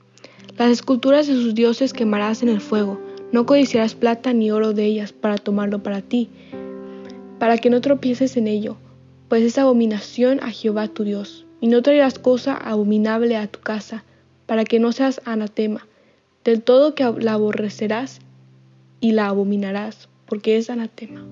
Las 0.58 0.72
esculturas 0.72 1.28
de 1.28 1.34
sus 1.34 1.54
dioses 1.54 1.94
quemarás 1.94 2.42
en 2.42 2.50
el 2.50 2.62
fuego, 2.62 3.00
no 3.32 3.46
codiciarás 3.46 3.96
plata 3.96 4.34
ni 4.34 4.52
oro 4.52 4.74
de 4.74 4.86
ellas 4.86 5.12
para 5.12 5.38
tomarlo 5.38 5.84
para 5.84 6.02
ti, 6.02 6.30
para 7.40 7.58
que 7.58 7.70
no 7.70 7.82
tropieces 7.82 8.38
en 8.38 8.48
ello, 8.48 8.78
pues 9.28 9.44
es 9.44 9.58
abominación 9.58 10.40
a 10.42 10.52
Jehová 10.52 10.88
tu 10.88 11.04
Dios. 11.04 11.46
Y 11.62 11.68
no 11.68 11.82
traerás 11.82 12.20
cosa 12.20 12.56
abominable 12.56 13.36
a 13.36 13.48
tu 13.48 13.60
casa, 13.60 14.04
para 14.46 14.66
que 14.66 14.80
no 14.80 14.92
seas 14.92 15.22
anatema. 15.25 15.88
Del 16.44 16.62
todo 16.62 16.96
que 16.96 17.04
la 17.04 17.34
aborrecerás 17.34 18.20
y 19.00 19.12
la 19.12 19.28
abominarás, 19.28 20.10
porque 20.25 20.58
es 20.58 20.70
anatema. 20.70 21.25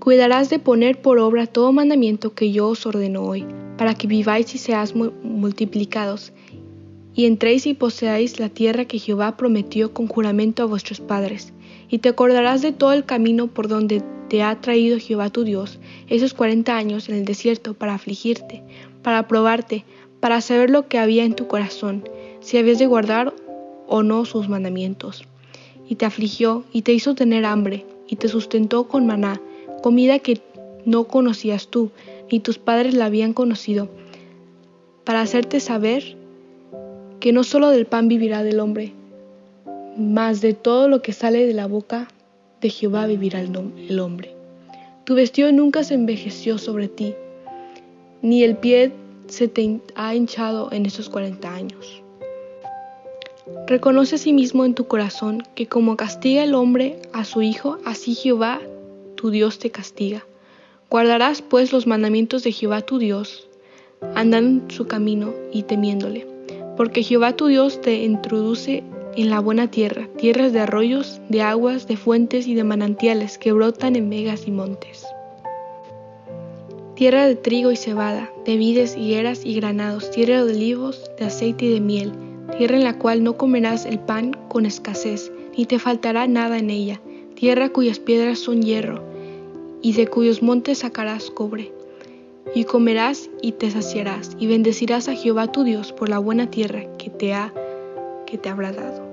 Cuidarás 0.00 0.48
de 0.48 0.58
poner 0.58 1.00
por 1.00 1.18
obra 1.18 1.46
todo 1.46 1.72
mandamiento 1.72 2.34
que 2.34 2.52
yo 2.52 2.68
os 2.68 2.86
ordeno 2.86 3.22
hoy, 3.22 3.46
para 3.76 3.94
que 3.94 4.06
viváis 4.06 4.54
y 4.54 4.58
seáis 4.58 4.94
multiplicados, 4.94 6.32
y 7.14 7.26
entréis 7.26 7.66
y 7.66 7.74
poseáis 7.74 8.40
la 8.40 8.48
tierra 8.48 8.86
que 8.86 8.98
Jehová 8.98 9.36
prometió 9.36 9.92
con 9.92 10.06
juramento 10.06 10.62
a 10.62 10.66
vuestros 10.66 11.00
padres. 11.00 11.52
Y 11.88 11.98
te 11.98 12.08
acordarás 12.08 12.62
de 12.62 12.72
todo 12.72 12.92
el 12.92 13.04
camino 13.04 13.48
por 13.48 13.68
donde 13.68 14.02
te 14.28 14.42
ha 14.42 14.60
traído 14.60 14.98
Jehová 14.98 15.28
tu 15.28 15.44
Dios 15.44 15.80
esos 16.08 16.34
cuarenta 16.34 16.76
años 16.76 17.08
en 17.08 17.16
el 17.16 17.24
desierto 17.24 17.74
para 17.74 17.94
afligirte, 17.94 18.62
para 19.02 19.26
probarte, 19.26 19.84
para 20.20 20.40
saber 20.40 20.70
lo 20.70 20.88
que 20.88 20.98
había 20.98 21.24
en 21.24 21.34
tu 21.34 21.46
corazón, 21.46 22.08
si 22.40 22.56
habías 22.56 22.78
de 22.78 22.86
guardar 22.86 23.34
o 23.90 24.02
no 24.02 24.24
sus 24.24 24.48
mandamientos. 24.48 25.24
Y 25.88 25.96
te 25.96 26.06
afligió 26.06 26.64
y 26.72 26.82
te 26.82 26.92
hizo 26.92 27.14
tener 27.14 27.44
hambre, 27.44 27.84
y 28.06 28.16
te 28.16 28.28
sustentó 28.28 28.88
con 28.88 29.04
maná, 29.04 29.40
comida 29.82 30.20
que 30.20 30.40
no 30.86 31.04
conocías 31.04 31.68
tú, 31.68 31.90
ni 32.30 32.40
tus 32.40 32.58
padres 32.58 32.94
la 32.94 33.06
habían 33.06 33.34
conocido, 33.34 33.88
para 35.04 35.20
hacerte 35.20 35.60
saber 35.60 36.16
que 37.18 37.32
no 37.32 37.44
solo 37.44 37.70
del 37.70 37.86
pan 37.86 38.08
vivirá 38.08 38.42
del 38.44 38.60
hombre, 38.60 38.92
mas 39.96 40.40
de 40.40 40.54
todo 40.54 40.88
lo 40.88 41.02
que 41.02 41.12
sale 41.12 41.46
de 41.46 41.54
la 41.54 41.66
boca 41.66 42.08
de 42.60 42.70
Jehová 42.70 43.06
vivirá 43.06 43.40
el 43.40 44.00
hombre. 44.00 44.34
Tu 45.04 45.14
vestido 45.14 45.50
nunca 45.50 45.82
se 45.82 45.94
envejeció 45.94 46.58
sobre 46.58 46.86
ti, 46.86 47.14
ni 48.22 48.44
el 48.44 48.56
pie 48.56 48.92
se 49.26 49.48
te 49.48 49.80
ha 49.96 50.14
hinchado 50.14 50.70
en 50.72 50.86
esos 50.86 51.08
cuarenta 51.08 51.52
años. 51.52 52.02
Reconoce 53.66 54.16
a 54.16 54.18
sí 54.18 54.30
en 54.30 54.74
tu 54.74 54.86
corazón 54.86 55.42
que 55.54 55.66
como 55.66 55.96
castiga 55.96 56.42
el 56.42 56.54
hombre 56.54 57.00
a 57.12 57.24
su 57.24 57.42
hijo, 57.42 57.78
así 57.84 58.14
Jehová 58.14 58.60
tu 59.14 59.30
Dios 59.30 59.58
te 59.58 59.70
castiga. 59.70 60.26
Guardarás 60.88 61.42
pues 61.42 61.72
los 61.72 61.86
mandamientos 61.86 62.42
de 62.42 62.52
Jehová 62.52 62.82
tu 62.82 62.98
Dios, 62.98 63.48
andando 64.14 64.64
en 64.64 64.70
su 64.70 64.86
camino 64.86 65.32
y 65.52 65.62
temiéndole 65.62 66.26
porque 66.80 67.02
Jehová 67.02 67.36
tu 67.36 67.48
Dios 67.48 67.82
te 67.82 68.04
introduce 68.04 68.82
en 69.14 69.28
la 69.28 69.38
buena 69.38 69.70
tierra, 69.70 70.08
tierras 70.16 70.54
de 70.54 70.60
arroyos, 70.60 71.20
de 71.28 71.42
aguas, 71.42 71.86
de 71.86 71.98
fuentes 71.98 72.46
y 72.46 72.54
de 72.54 72.64
manantiales 72.64 73.36
que 73.36 73.52
brotan 73.52 73.96
en 73.96 74.08
vegas 74.08 74.46
y 74.46 74.50
montes. 74.50 75.06
Tierra 76.94 77.26
de 77.26 77.36
trigo 77.36 77.70
y 77.70 77.76
cebada, 77.76 78.32
de 78.46 78.56
vides, 78.56 78.96
higueras 78.96 79.44
y 79.44 79.54
granados, 79.56 80.10
tierra 80.10 80.42
de 80.42 80.54
olivos, 80.54 81.10
de 81.18 81.26
aceite 81.26 81.66
y 81.66 81.74
de 81.74 81.80
miel, 81.80 82.12
tierra 82.56 82.76
en 82.76 82.84
la 82.84 82.98
cual 82.98 83.22
no 83.22 83.36
comerás 83.36 83.86
el 83.86 83.98
pan 83.98 84.36
con 84.48 84.66
escasez, 84.66 85.32
ni 85.56 85.66
te 85.66 85.78
faltará 85.78 86.26
nada 86.26 86.58
en 86.58 86.70
ella, 86.70 87.00
tierra 87.34 87.70
cuyas 87.70 87.98
piedras 87.98 88.38
son 88.38 88.62
hierro, 88.62 89.02
y 89.82 89.92
de 89.94 90.06
cuyos 90.06 90.42
montes 90.42 90.78
sacarás 90.78 91.30
cobre 91.30 91.72
y 92.54 92.64
comerás 92.64 93.30
y 93.42 93.52
te 93.52 93.70
saciarás, 93.70 94.36
y 94.38 94.46
bendecirás 94.46 95.08
a 95.08 95.14
Jehová 95.14 95.52
tu 95.52 95.64
Dios 95.64 95.92
por 95.92 96.08
la 96.08 96.18
buena 96.18 96.50
tierra 96.50 96.84
que 96.96 97.10
te 97.10 97.32
ha 97.32 97.52
que 98.26 98.38
te 98.38 98.48
habrá 98.48 98.72
dado. 98.72 99.08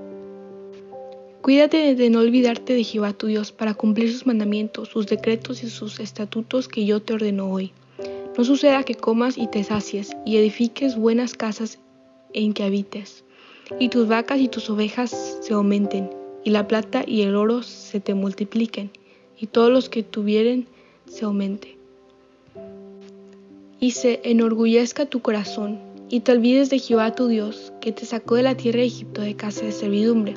Cuídate 1.42 1.94
de 1.94 2.10
no 2.10 2.20
olvidarte 2.20 2.74
de 2.74 2.84
Jehová 2.84 3.12
tu 3.12 3.26
Dios 3.26 3.52
para 3.52 3.74
cumplir 3.74 4.12
sus 4.12 4.26
mandamientos, 4.26 4.88
sus 4.88 5.06
decretos 5.06 5.62
y 5.62 5.70
sus 5.70 5.98
estatutos 5.98 6.68
que 6.68 6.84
yo 6.84 7.00
te 7.00 7.14
ordeno 7.14 7.50
hoy. 7.50 7.72
No 8.36 8.44
suceda 8.44 8.84
que 8.84 8.94
comas 8.94 9.36
y 9.38 9.48
te 9.48 9.64
sacies, 9.64 10.16
y 10.24 10.36
edifiques 10.36 10.96
buenas 10.96 11.34
casas 11.34 11.78
en 12.32 12.52
que 12.52 12.62
habites, 12.62 13.24
y 13.78 13.88
tus 13.88 14.08
vacas 14.08 14.40
y 14.40 14.48
tus 14.48 14.68
ovejas 14.70 15.38
se 15.40 15.54
aumenten, 15.54 16.10
y 16.44 16.50
la 16.50 16.66
plata 16.66 17.04
y 17.06 17.22
el 17.22 17.36
oro 17.36 17.62
se 17.62 18.00
te 18.00 18.14
multipliquen, 18.14 18.90
y 19.38 19.46
todos 19.46 19.70
los 19.70 19.88
que 19.88 20.02
tuvieren 20.02 20.66
se 21.06 21.24
aumente. 21.24 21.76
Y 23.80 23.92
se 23.92 24.20
enorgullezca 24.24 25.06
tu 25.06 25.20
corazón, 25.20 25.78
y 26.08 26.20
te 26.20 26.32
olvides 26.32 26.70
de 26.70 26.78
Jehová 26.78 27.14
tu 27.14 27.28
Dios, 27.28 27.72
que 27.80 27.92
te 27.92 28.06
sacó 28.06 28.36
de 28.36 28.42
la 28.42 28.56
tierra 28.56 28.80
de 28.80 28.86
Egipto 28.86 29.20
de 29.20 29.36
casa 29.36 29.64
de 29.64 29.72
servidumbre, 29.72 30.34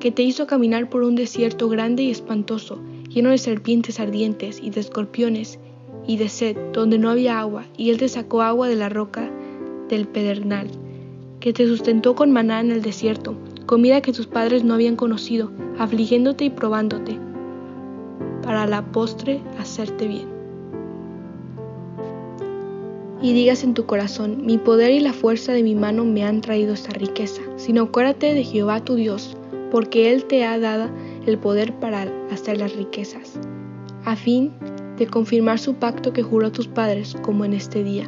que 0.00 0.12
te 0.12 0.22
hizo 0.22 0.46
caminar 0.46 0.88
por 0.88 1.02
un 1.02 1.16
desierto 1.16 1.68
grande 1.68 2.04
y 2.04 2.10
espantoso, 2.10 2.78
lleno 3.08 3.30
de 3.30 3.38
serpientes 3.38 3.98
ardientes 4.00 4.60
y 4.62 4.70
de 4.70 4.80
escorpiones, 4.80 5.58
y 6.06 6.16
de 6.16 6.28
sed, 6.28 6.56
donde 6.72 6.98
no 6.98 7.10
había 7.10 7.40
agua, 7.40 7.66
y 7.76 7.90
él 7.90 7.98
te 7.98 8.08
sacó 8.08 8.42
agua 8.42 8.68
de 8.68 8.76
la 8.76 8.88
roca 8.88 9.30
del 9.88 10.06
pedernal, 10.06 10.70
que 11.48 11.54
te 11.54 11.66
sustentó 11.66 12.14
con 12.14 12.30
maná 12.30 12.60
en 12.60 12.70
el 12.70 12.82
desierto, 12.82 13.34
comida 13.64 14.02
que 14.02 14.12
tus 14.12 14.26
padres 14.26 14.64
no 14.64 14.74
habían 14.74 14.96
conocido, 14.96 15.50
afligiéndote 15.78 16.44
y 16.44 16.50
probándote, 16.50 17.18
para 18.42 18.66
la 18.66 18.84
postre 18.92 19.40
hacerte 19.58 20.06
bien 20.06 20.28
y 23.22 23.32
digas 23.32 23.64
en 23.64 23.72
tu 23.72 23.86
corazón, 23.86 24.44
mi 24.44 24.58
poder 24.58 24.90
y 24.90 25.00
la 25.00 25.14
fuerza 25.14 25.52
de 25.52 25.62
mi 25.62 25.74
mano 25.74 26.04
me 26.04 26.22
han 26.22 26.42
traído 26.42 26.74
esta 26.74 26.90
riqueza, 26.90 27.40
sino 27.56 27.84
acuérdate 27.84 28.34
de 28.34 28.44
Jehová 28.44 28.84
tu 28.84 28.96
Dios, 28.96 29.34
porque 29.70 30.12
Él 30.12 30.26
te 30.26 30.44
ha 30.44 30.58
dado 30.58 30.90
el 31.24 31.38
poder 31.38 31.72
para 31.80 32.12
hacer 32.30 32.58
las 32.58 32.76
riquezas, 32.76 33.40
a 34.04 34.16
fin 34.16 34.52
de 34.98 35.06
confirmar 35.06 35.58
su 35.58 35.76
pacto 35.76 36.12
que 36.12 36.22
juró 36.22 36.48
a 36.48 36.52
tus 36.52 36.68
padres, 36.68 37.16
como 37.22 37.46
en 37.46 37.54
este 37.54 37.82
día. 37.82 38.04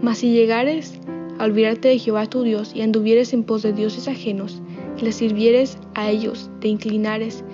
Mas 0.00 0.18
si 0.18 0.32
llegares 0.32 0.98
olvidarte 1.44 1.88
de 1.88 1.98
Jehová 1.98 2.26
tu 2.26 2.42
Dios 2.42 2.72
y 2.74 2.82
anduvieres 2.82 3.32
en 3.32 3.44
pos 3.44 3.62
de 3.62 3.72
dioses 3.72 4.08
ajenos, 4.08 4.62
y 4.98 5.04
les 5.04 5.16
sirvieres 5.16 5.78
a 5.94 6.10
ellos, 6.10 6.50
te 6.60 6.68
inclinares, 6.68 7.44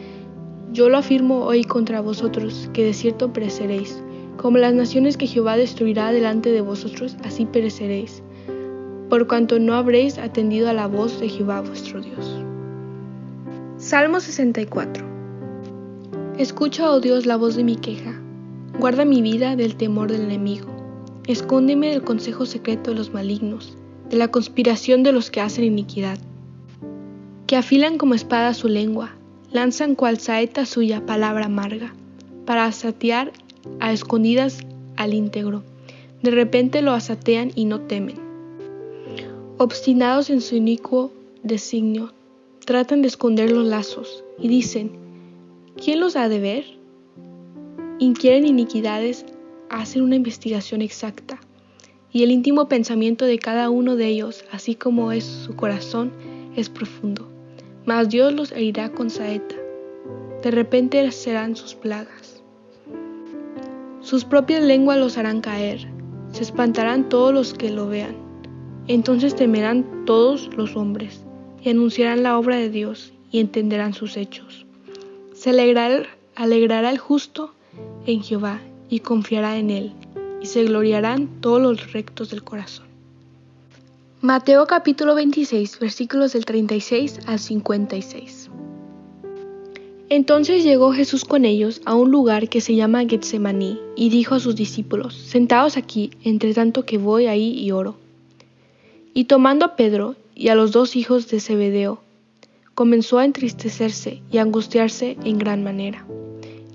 yo 0.72 0.88
lo 0.88 0.98
afirmo 0.98 1.44
hoy 1.44 1.62
contra 1.64 2.00
vosotros, 2.00 2.68
que 2.72 2.84
de 2.84 2.94
cierto 2.94 3.32
pereceréis 3.32 4.02
como 4.36 4.58
las 4.58 4.74
naciones 4.74 5.16
que 5.16 5.26
Jehová 5.26 5.56
destruirá 5.56 6.12
delante 6.12 6.50
de 6.50 6.60
vosotros, 6.60 7.16
así 7.24 7.46
pereceréis, 7.46 8.22
por 9.08 9.26
cuanto 9.26 9.58
no 9.58 9.74
habréis 9.74 10.18
atendido 10.18 10.68
a 10.68 10.72
la 10.72 10.86
voz 10.86 11.20
de 11.20 11.28
Jehová 11.28 11.60
vuestro 11.60 12.00
Dios. 12.00 12.40
Salmo 13.76 14.20
64 14.20 15.04
Escucha, 16.38 16.90
oh 16.90 17.00
Dios, 17.00 17.26
la 17.26 17.36
voz 17.36 17.54
de 17.54 17.64
mi 17.64 17.76
queja. 17.76 18.20
Guarda 18.78 19.04
mi 19.04 19.22
vida 19.22 19.54
del 19.54 19.76
temor 19.76 20.10
del 20.10 20.22
enemigo. 20.22 20.73
Escóndeme 21.26 21.88
del 21.88 22.04
consejo 22.04 22.44
secreto 22.44 22.90
de 22.90 22.98
los 22.98 23.14
malignos, 23.14 23.78
de 24.10 24.18
la 24.18 24.28
conspiración 24.28 25.02
de 25.02 25.12
los 25.12 25.30
que 25.30 25.40
hacen 25.40 25.64
iniquidad, 25.64 26.18
que 27.46 27.56
afilan 27.56 27.96
como 27.96 28.12
espada 28.12 28.52
su 28.52 28.68
lengua, 28.68 29.14
lanzan 29.50 29.94
cual 29.94 30.18
saeta 30.18 30.66
suya 30.66 31.06
palabra 31.06 31.46
amarga, 31.46 31.94
para 32.44 32.70
satear 32.72 33.32
a 33.80 33.92
escondidas 33.92 34.58
al 34.96 35.14
íntegro. 35.14 35.62
De 36.22 36.30
repente 36.30 36.82
lo 36.82 36.92
asatean 36.92 37.52
y 37.54 37.64
no 37.64 37.80
temen. 37.80 38.16
Obstinados 39.56 40.28
en 40.28 40.42
su 40.42 40.56
inicuo 40.56 41.10
designio, 41.42 42.12
tratan 42.66 43.00
de 43.00 43.08
esconder 43.08 43.50
los 43.50 43.64
lazos 43.64 44.24
y 44.38 44.48
dicen, 44.48 44.92
¿quién 45.82 46.00
los 46.00 46.16
ha 46.16 46.28
de 46.28 46.40
ver? 46.40 46.64
Inquieren 47.98 48.46
iniquidades, 48.46 49.24
hacen 49.80 50.02
una 50.02 50.16
investigación 50.16 50.82
exacta, 50.82 51.38
y 52.12 52.22
el 52.22 52.30
íntimo 52.30 52.68
pensamiento 52.68 53.24
de 53.24 53.38
cada 53.38 53.70
uno 53.70 53.96
de 53.96 54.06
ellos, 54.06 54.44
así 54.52 54.74
como 54.76 55.10
es 55.10 55.24
su 55.24 55.56
corazón, 55.56 56.12
es 56.54 56.68
profundo. 56.68 57.28
Mas 57.86 58.08
Dios 58.08 58.32
los 58.32 58.52
herirá 58.52 58.90
con 58.90 59.10
saeta. 59.10 59.56
De 60.42 60.50
repente 60.50 61.10
serán 61.10 61.56
sus 61.56 61.74
plagas. 61.74 62.42
Sus 64.00 64.24
propias 64.24 64.62
lenguas 64.62 64.98
los 64.98 65.18
harán 65.18 65.40
caer, 65.40 65.88
se 66.32 66.42
espantarán 66.42 67.08
todos 67.08 67.34
los 67.34 67.54
que 67.54 67.70
lo 67.70 67.88
vean. 67.88 68.14
Entonces 68.86 69.34
temerán 69.34 70.04
todos 70.04 70.54
los 70.56 70.76
hombres, 70.76 71.24
y 71.62 71.70
anunciarán 71.70 72.22
la 72.22 72.38
obra 72.38 72.56
de 72.56 72.70
Dios, 72.70 73.12
y 73.30 73.40
entenderán 73.40 73.94
sus 73.94 74.16
hechos. 74.16 74.66
Se 75.32 75.50
alegrará, 75.50 76.06
alegrará 76.36 76.90
el 76.90 76.98
justo 76.98 77.54
en 78.06 78.22
Jehová, 78.22 78.60
y 78.94 79.00
confiará 79.00 79.58
en 79.58 79.70
él, 79.70 79.92
y 80.40 80.46
se 80.46 80.62
gloriarán 80.62 81.26
todos 81.40 81.60
los 81.60 81.92
rectos 81.92 82.30
del 82.30 82.44
corazón. 82.44 82.86
Mateo 84.20 84.68
capítulo 84.68 85.16
26 85.16 85.80
versículos 85.80 86.32
del 86.32 86.44
36 86.44 87.18
al 87.26 87.40
56. 87.40 88.50
Entonces 90.10 90.62
llegó 90.62 90.92
Jesús 90.92 91.24
con 91.24 91.44
ellos 91.44 91.82
a 91.86 91.96
un 91.96 92.12
lugar 92.12 92.48
que 92.48 92.60
se 92.60 92.76
llama 92.76 93.04
Getsemaní 93.04 93.80
y 93.96 94.10
dijo 94.10 94.36
a 94.36 94.38
sus 94.38 94.54
discípulos, 94.54 95.16
Sentaos 95.16 95.76
aquí, 95.76 96.12
entre 96.22 96.54
tanto 96.54 96.84
que 96.84 96.96
voy 96.96 97.26
ahí 97.26 97.58
y 97.58 97.72
oro. 97.72 97.96
Y 99.12 99.24
tomando 99.24 99.66
a 99.66 99.74
Pedro 99.74 100.14
y 100.36 100.50
a 100.50 100.54
los 100.54 100.70
dos 100.70 100.94
hijos 100.94 101.28
de 101.30 101.40
Zebedeo, 101.40 102.00
comenzó 102.76 103.18
a 103.18 103.24
entristecerse 103.24 104.22
y 104.30 104.38
angustiarse 104.38 105.16
en 105.24 105.38
gran 105.38 105.64
manera. 105.64 106.06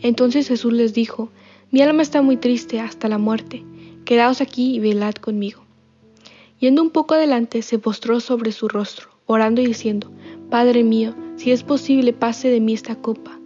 Entonces 0.02 0.50
Jesús 0.50 0.74
les 0.74 0.94
dijo, 0.94 1.30
Mi 1.72 1.82
alma 1.82 2.02
está 2.02 2.24
muy 2.24 2.38
triste 2.38 2.80
hasta 2.80 3.08
la 3.08 3.20
muerte, 3.20 3.64
quedaos 4.04 4.42
aquí 4.42 4.76
y 4.76 4.80
velad 4.80 5.14
conmigo. 5.14 5.62
Yendo 6.60 6.82
un 6.82 6.90
poco 6.90 7.14
adelante, 7.14 7.62
se 7.62 7.78
postró 7.78 8.20
sobre 8.20 8.52
su 8.52 8.68
rostro, 8.68 9.10
orando 9.28 9.62
y 9.62 9.68
diciendo, 9.68 10.12
Padre 10.50 10.84
mío, 10.84 11.14
si 11.36 11.52
es 11.52 11.64
posible, 11.64 12.12
pase 12.12 12.50
de 12.50 12.60
mí 12.60 12.74
esta 12.74 12.96
copa, 12.96 13.40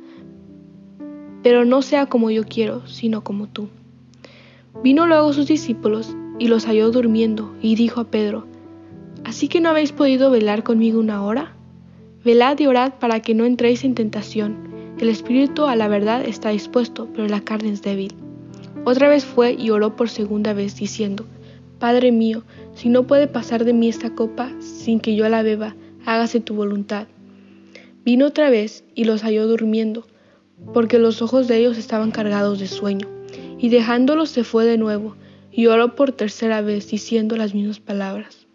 pero 1.43 1.65
no 1.65 1.81
sea 1.81 2.05
como 2.05 2.31
yo 2.31 2.45
quiero, 2.45 2.87
sino 2.87 3.25
como 3.25 3.47
tú. 3.47 3.67
Vino 4.81 5.05
luego 5.05 5.33
sus 5.33 5.47
discípulos 5.47 6.15
y 6.39 6.47
los 6.47 6.65
halló 6.65 6.91
durmiendo, 6.91 7.53
y 7.61 7.75
dijo 7.75 7.99
a 7.99 8.05
Pedro, 8.05 8.47
¿Así 9.25 9.49
que 9.49 9.59
no 9.59 9.69
habéis 9.69 9.91
podido 9.91 10.31
velar 10.31 10.63
conmigo 10.63 10.99
una 10.99 11.23
hora? 11.23 11.53
Velad 12.23 12.57
y 12.59 12.67
orad 12.67 12.93
para 12.99 13.19
que 13.19 13.35
no 13.35 13.45
entréis 13.45 13.83
en 13.83 13.95
tentación. 13.95 14.72
El 15.03 15.09
espíritu 15.09 15.65
a 15.65 15.75
la 15.75 15.89
verdad 15.89 16.25
está 16.25 16.51
dispuesto, 16.51 17.09
pero 17.13 17.27
la 17.27 17.41
carne 17.41 17.73
es 17.73 17.81
débil. 17.81 18.13
Otra 18.85 19.09
vez 19.09 19.25
fue 19.25 19.51
y 19.51 19.69
oró 19.69 19.97
por 19.97 20.07
segunda 20.07 20.53
vez, 20.53 20.77
diciendo, 20.77 21.25
Padre 21.77 22.13
mío, 22.13 22.43
si 22.73 22.87
no 22.87 23.05
puede 23.05 23.27
pasar 23.27 23.65
de 23.65 23.73
mí 23.73 23.89
esta 23.89 24.15
copa 24.15 24.49
sin 24.61 25.01
que 25.01 25.13
yo 25.13 25.27
la 25.27 25.43
beba, 25.43 25.75
hágase 26.05 26.39
tu 26.39 26.55
voluntad. 26.55 27.07
Vino 28.05 28.27
otra 28.27 28.49
vez 28.49 28.85
y 28.95 29.03
los 29.03 29.23
halló 29.23 29.45
durmiendo, 29.45 30.07
porque 30.73 30.99
los 30.99 31.21
ojos 31.21 31.49
de 31.49 31.57
ellos 31.57 31.77
estaban 31.77 32.11
cargados 32.11 32.59
de 32.59 32.67
sueño. 32.67 33.09
Y 33.59 33.67
dejándolos 33.67 34.29
se 34.29 34.45
fue 34.45 34.63
de 34.63 34.77
nuevo, 34.77 35.17
y 35.51 35.65
oró 35.65 35.95
por 35.95 36.13
tercera 36.13 36.61
vez, 36.61 36.89
diciendo 36.89 37.35
las 37.35 37.53
mismas 37.53 37.81
palabras. 37.81 38.47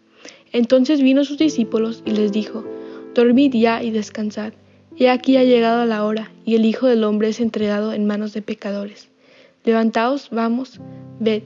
Entonces 0.51 1.03
vino 1.03 1.25
sus 1.25 1.37
discípulos 1.37 2.01
y 2.07 2.09
les 2.09 2.31
dijo, 2.31 2.65
Dormid 3.13 3.53
ya 3.53 3.83
y 3.83 3.91
descansad. 3.91 4.53
He 4.97 5.09
aquí 5.09 5.37
ha 5.37 5.43
llegado 5.43 5.85
la 5.85 6.03
hora, 6.03 6.31
y 6.45 6.55
el 6.55 6.65
Hijo 6.65 6.87
del 6.87 7.03
Hombre 7.03 7.29
es 7.29 7.39
entregado 7.39 7.93
en 7.93 8.05
manos 8.05 8.33
de 8.33 8.41
pecadores. 8.41 9.09
Levantaos, 9.63 10.29
vamos, 10.31 10.79
ved, 11.19 11.43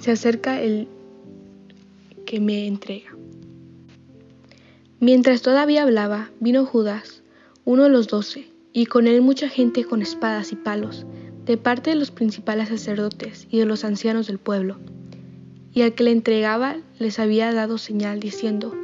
se 0.00 0.12
acerca 0.12 0.60
el 0.60 0.88
que 2.24 2.40
me 2.40 2.66
entrega. 2.66 3.16
Mientras 5.00 5.42
todavía 5.42 5.82
hablaba, 5.82 6.30
vino 6.40 6.64
Judas, 6.64 7.22
uno 7.64 7.84
de 7.84 7.90
los 7.90 8.08
doce, 8.08 8.48
y 8.72 8.86
con 8.86 9.06
él 9.06 9.22
mucha 9.22 9.48
gente 9.48 9.84
con 9.84 10.02
espadas 10.02 10.52
y 10.52 10.56
palos, 10.56 11.06
de 11.44 11.56
parte 11.56 11.90
de 11.90 11.96
los 11.96 12.10
principales 12.10 12.68
sacerdotes 12.68 13.46
y 13.50 13.58
de 13.58 13.66
los 13.66 13.84
ancianos 13.84 14.26
del 14.26 14.38
pueblo. 14.38 14.78
Y 15.72 15.82
al 15.82 15.94
que 15.94 16.04
le 16.04 16.12
entregaba 16.12 16.76
les 16.98 17.18
había 17.18 17.52
dado 17.52 17.78
señal, 17.78 18.20
diciendo, 18.20 18.74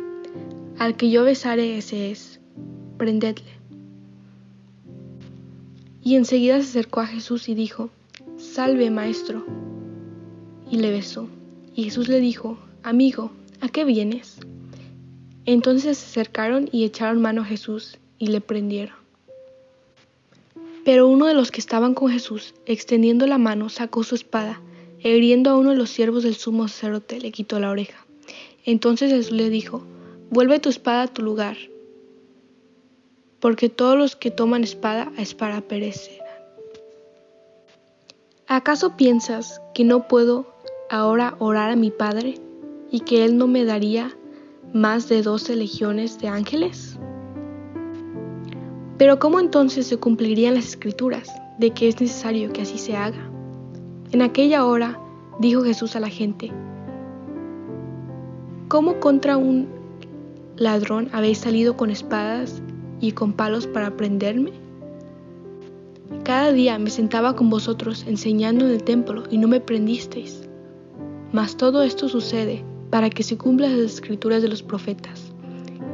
Al 0.79 0.97
que 0.97 1.11
yo 1.11 1.25
besare 1.25 1.79
ese 1.79 2.11
es, 2.11 2.41
prendedle. 2.99 3.62
Y 6.03 6.17
enseguida 6.17 6.57
se 6.57 6.69
acercó 6.69 7.01
a 7.01 7.07
Jesús 7.07 7.49
y 7.49 7.55
dijo, 7.55 7.91
Salve, 8.37 8.91
maestro. 8.91 9.47
Y 10.71 10.77
le 10.79 10.91
besó. 10.91 11.29
Y 11.75 11.85
Jesús 11.85 12.09
le 12.09 12.21
dijo, 12.21 12.59
Amigo, 12.83 13.31
¿a 13.61 13.69
qué 13.69 13.85
vienes? 13.85 14.39
Entonces 15.45 15.99
se 15.99 16.07
acercaron 16.07 16.69
y 16.73 16.85
echaron 16.85 17.23
mano 17.23 17.43
a 17.43 17.45
Jesús 17.45 17.99
y 18.19 18.29
le 18.29 18.41
prendieron. 18.41 18.97
Pero 20.85 21.09
uno 21.09 21.27
de 21.27 21.35
los 21.35 21.53
que 21.53 21.61
estaban 21.61 21.95
con 21.95 22.11
Jesús, 22.11 22.55
extendiendo 22.67 23.27
la 23.27 23.39
mano, 23.39 23.69
sacó 23.69 24.03
su 24.03 24.17
espada, 24.17 24.61
e 25.01 25.17
hiriendo 25.17 25.51
a 25.51 25.57
uno 25.57 25.71
de 25.71 25.77
los 25.77 25.91
siervos 25.91 26.25
del 26.25 26.35
sumo 26.35 26.67
sacerdote, 26.67 27.21
le 27.21 27.31
quitó 27.31 27.61
la 27.61 27.71
oreja. 27.71 28.05
Entonces 28.65 29.11
Jesús 29.11 29.33
le 29.33 29.51
dijo, 29.51 29.85
Vuelve 30.31 30.59
tu 30.59 30.69
espada 30.69 31.03
a 31.03 31.09
tu 31.09 31.23
lugar, 31.23 31.57
porque 33.43 33.69
todos 33.69 33.99
los 33.99 34.15
que 34.15 34.31
toman 34.31 34.63
espada 34.63 35.11
a 35.19 35.21
espada 35.21 35.61
perecerán. 35.63 36.29
¿Acaso 38.47 38.97
piensas 38.97 39.61
que 39.75 39.83
no 39.83 40.07
puedo 40.07 40.47
ahora 40.89 41.35
orar 41.41 41.71
a 41.71 41.77
mi 41.77 41.91
Padre 41.91 42.37
y 42.89 43.01
que 43.01 43.25
Él 43.25 43.37
no 43.37 43.49
me 43.49 43.65
daría 43.65 44.17
más 44.73 45.09
de 45.09 45.23
doce 45.23 45.57
legiones 45.57 46.21
de 46.21 46.29
ángeles? 46.29 46.97
Pero 48.97 49.19
¿cómo 49.19 49.41
entonces 49.41 49.89
se 49.89 49.97
cumplirían 49.97 50.55
las 50.55 50.69
escrituras 50.69 51.29
de 51.59 51.73
que 51.73 51.89
es 51.89 52.01
necesario 52.01 52.53
que 52.53 52.63
así 52.63 52.79
se 52.79 52.97
haga? 52.97 53.29
En 54.13 54.23
aquella 54.23 54.65
hora 54.65 55.01
dijo 55.41 55.65
Jesús 55.65 55.97
a 55.97 56.01
la 56.01 56.09
gente, 56.09 56.53
¿cómo 58.69 59.01
contra 59.01 59.37
un 59.37 59.67
ladrón 60.55 61.09
habéis 61.13 61.39
salido 61.39 61.77
con 61.77 61.91
espadas 61.91 62.62
y 63.03 63.13
con 63.13 63.35
palos 63.35 63.67
para 63.67 63.95
prenderme? 63.97 64.53
Cada 66.23 66.53
día 66.53 66.79
me 66.79 66.89
sentaba 66.89 67.35
con 67.35 67.51
vosotros 67.51 68.05
enseñando 68.07 68.65
en 68.65 68.71
el 68.71 68.85
templo 68.85 69.25
y 69.29 69.39
no 69.39 69.49
me 69.49 69.61
prendisteis. 69.61 70.49
Mas 71.33 71.57
todo 71.57 71.83
esto 71.83 72.09
sucede 72.09 72.65
para 72.91 73.11
que 73.11 73.25
se 73.25 73.37
cumplan 73.37 73.73
las 73.73 73.95
escrituras 73.95 74.41
de 74.41 74.49
los 74.49 74.63
profetas. 74.63 75.33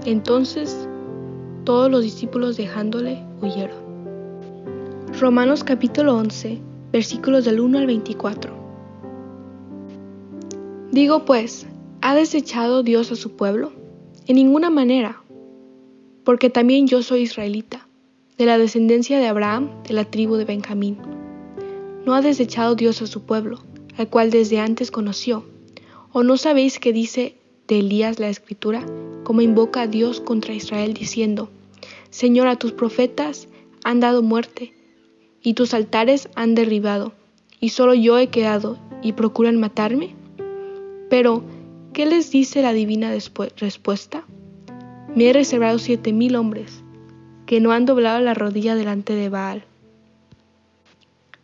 Entonces 0.05 0.87
todos 1.64 1.90
los 1.90 2.03
discípulos 2.03 2.57
dejándole 2.57 3.25
huyeron. 3.40 3.88
Romanos 5.18 5.64
capítulo 5.64 6.14
11, 6.16 6.61
versículos 6.92 7.47
del 7.47 7.61
1 7.61 7.79
al 7.79 7.87
24. 7.87 8.53
Digo 10.92 11.25
pues, 11.25 11.66
¿ha 12.03 12.14
desechado 12.14 12.83
Dios 12.83 13.11
a 13.12 13.16
su 13.16 13.35
pueblo? 13.35 13.73
En 14.27 14.37
ninguna 14.37 14.68
manera, 14.68 15.23
porque 16.29 16.51
también 16.51 16.87
yo 16.87 17.03
soy 17.03 17.23
israelita, 17.23 17.88
de 18.37 18.45
la 18.45 18.59
descendencia 18.59 19.19
de 19.19 19.29
Abraham, 19.29 19.71
de 19.85 19.95
la 19.95 20.05
tribu 20.05 20.37
de 20.37 20.45
Benjamín. 20.45 20.99
No 22.05 22.14
ha 22.14 22.21
desechado 22.21 22.75
Dios 22.75 23.01
a 23.01 23.07
su 23.07 23.23
pueblo, 23.23 23.61
al 23.97 24.11
cual 24.11 24.31
desde 24.31 24.61
antes 24.61 24.91
conoció 24.91 25.47
¿O 26.12 26.23
no 26.25 26.37
sabéis 26.37 26.79
que 26.81 26.93
dice 26.93 27.37
de 27.67 27.79
Elías 27.79 28.19
la 28.19 28.29
escritura, 28.29 28.85
como 29.25 29.41
invoca 29.41 29.81
a 29.81 29.87
Dios 29.87 30.21
contra 30.21 30.53
Israel 30.53 30.93
diciendo, 30.93 31.49
Señor, 32.11 32.49
a 32.49 32.57
tus 32.57 32.73
profetas 32.73 33.49
han 33.83 33.99
dado 33.99 34.23
muerte, 34.23 34.75
y 35.43 35.55
tus 35.55 35.73
altares 35.73 36.29
han 36.35 36.55
derribado, 36.55 37.14
y 37.59 37.71
solo 37.71 37.95
yo 37.95 38.19
he 38.19 38.27
quedado, 38.27 38.79
y 39.01 39.14
procuran 39.14 39.57
matarme? 39.57 40.14
Pero, 41.09 41.43
¿qué 41.95 42.05
les 42.05 42.31
dice 42.31 42.61
la 42.61 42.75
divina 42.75 43.14
respuesta? 43.57 44.27
Me 45.14 45.31
he 45.31 45.33
reservado 45.33 45.79
siete 45.79 46.12
mil 46.12 46.37
hombres, 46.37 46.83
que 47.47 47.61
no 47.61 47.73
han 47.73 47.87
doblado 47.87 48.21
la 48.21 48.35
rodilla 48.35 48.75
delante 48.75 49.14
de 49.14 49.29
Baal. 49.29 49.64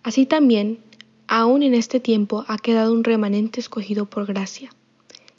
Así 0.03 0.27
también 0.27 0.79
Aún 1.27 1.63
en 1.63 1.73
este 1.75 2.01
tiempo 2.01 2.45
ha 2.49 2.59
quedado 2.59 2.93
un 2.93 3.03
remanente 3.03 3.59
escogido 3.59 4.05
por 4.05 4.27
gracia. 4.27 4.71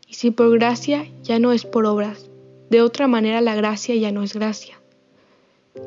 Y 0.07 0.15
si 0.15 0.31
por 0.31 0.51
gracia 0.57 1.05
ya 1.21 1.37
no 1.37 1.51
es 1.51 1.63
por 1.63 1.85
obras, 1.85 2.27
de 2.71 2.81
otra 2.81 3.07
manera 3.07 3.39
la 3.39 3.53
gracia 3.53 3.93
ya 3.95 4.11
no 4.11 4.23
es 4.23 4.33
gracia. 4.33 4.79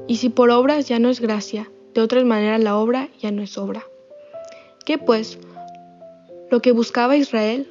Y 0.06 0.16
si 0.16 0.28
por 0.28 0.50
obras 0.50 0.86
ya 0.86 1.00
no 1.00 1.08
es 1.08 1.20
gracia, 1.20 1.68
de 1.94 2.00
otra 2.00 2.24
manera 2.24 2.58
la 2.58 2.76
obra 2.76 3.08
ya 3.20 3.32
no 3.32 3.42
es 3.42 3.58
obra. 3.58 3.82
¿Qué 4.84 4.98
pues? 4.98 5.38
Lo 6.50 6.62
que 6.62 6.70
buscaba 6.70 7.16
Israel 7.16 7.68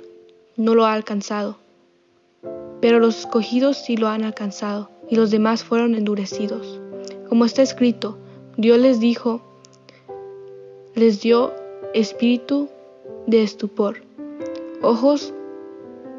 no 0.58 0.76
lo 0.76 0.86
ha 0.86 0.94
alcanzado, 0.94 1.58
pero 2.82 3.00
los 3.00 3.20
escogidos 3.20 3.78
sí 3.78 3.98
lo 3.98 4.08
han 4.08 4.24
alcanzado, 4.24 4.90
y 5.10 5.16
los 5.16 5.32
demás 5.32 5.64
fueron 5.64 5.96
endurecidos. 5.96 6.80
Como 7.30 7.46
está 7.46 7.62
escrito, 7.62 8.18
Dios 8.58 8.80
les 8.80 9.00
dijo, 9.00 9.42
les 10.96 11.22
dio 11.22 11.54
espíritu 11.94 12.70
de 13.26 13.44
estupor, 13.44 13.98
ojos 14.82 15.34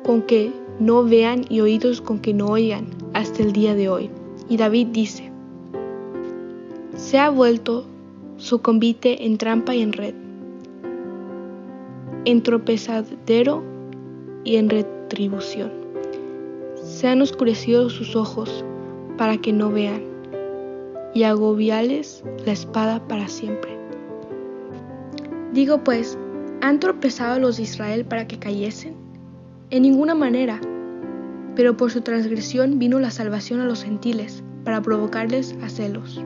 con 0.04 0.22
que 0.22 0.52
no 0.78 1.04
vean 1.04 1.44
y 1.48 1.60
oídos 1.60 2.00
con 2.00 2.20
que 2.20 2.32
no 2.34 2.46
oigan 2.46 2.86
hasta 3.12 3.42
el 3.42 3.52
día 3.52 3.74
de 3.74 3.88
hoy. 3.88 4.10
Y 4.48 4.56
David 4.56 4.88
dice, 4.88 5.30
se 6.96 7.18
ha 7.18 7.30
vuelto 7.30 7.84
su 8.36 8.60
convite 8.60 9.26
en 9.26 9.36
trampa 9.38 9.74
y 9.74 9.82
en 9.82 9.92
red, 9.92 10.14
en 12.24 12.42
tropezadero 12.42 13.62
y 14.44 14.56
en 14.56 14.70
retribución. 14.70 15.87
Se 16.82 17.08
han 17.08 17.22
oscurecido 17.22 17.90
sus 17.90 18.16
ojos 18.16 18.64
para 19.16 19.36
que 19.36 19.52
no 19.52 19.70
vean, 19.70 20.02
y 21.14 21.24
agobiales 21.24 22.22
la 22.44 22.52
espada 22.52 23.06
para 23.06 23.28
siempre. 23.28 23.76
Digo 25.52 25.82
pues, 25.82 26.18
¿han 26.60 26.80
tropezado 26.80 27.38
los 27.38 27.56
de 27.56 27.64
Israel 27.64 28.04
para 28.04 28.26
que 28.26 28.38
cayesen? 28.38 28.94
En 29.70 29.82
ninguna 29.82 30.14
manera. 30.14 30.60
Pero 31.56 31.76
por 31.76 31.90
su 31.90 32.02
transgresión 32.02 32.78
vino 32.78 33.00
la 33.00 33.10
salvación 33.10 33.60
a 33.60 33.64
los 33.64 33.82
gentiles, 33.82 34.42
para 34.64 34.82
provocarles 34.82 35.56
a 35.62 35.68
celos. 35.68 36.22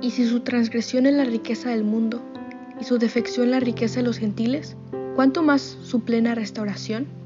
Y 0.00 0.10
si 0.10 0.26
su 0.26 0.40
transgresión 0.40 1.06
es 1.06 1.14
la 1.14 1.24
riqueza 1.24 1.70
del 1.70 1.84
mundo, 1.84 2.20
y 2.80 2.84
su 2.84 2.98
defección 2.98 3.50
la 3.50 3.60
riqueza 3.60 4.00
de 4.00 4.06
los 4.06 4.18
gentiles, 4.18 4.76
¿cuánto 5.14 5.42
más 5.42 5.62
su 5.82 6.00
plena 6.00 6.34
restauración? 6.34 7.21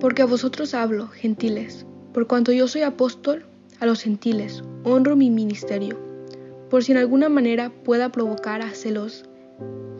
Porque 0.00 0.22
a 0.22 0.26
vosotros 0.26 0.74
hablo, 0.74 1.08
gentiles, 1.08 1.86
por 2.12 2.26
cuanto 2.26 2.52
yo 2.52 2.68
soy 2.68 2.82
apóstol, 2.82 3.44
a 3.80 3.86
los 3.86 4.02
gentiles, 4.02 4.62
honro 4.84 5.16
mi 5.16 5.30
ministerio 5.30 6.06
por 6.70 6.82
si 6.82 6.92
en 6.92 6.98
alguna 6.98 7.28
manera 7.28 7.70
pueda 7.70 8.10
provocar 8.10 8.62
a 8.62 8.70
celos 8.70 9.24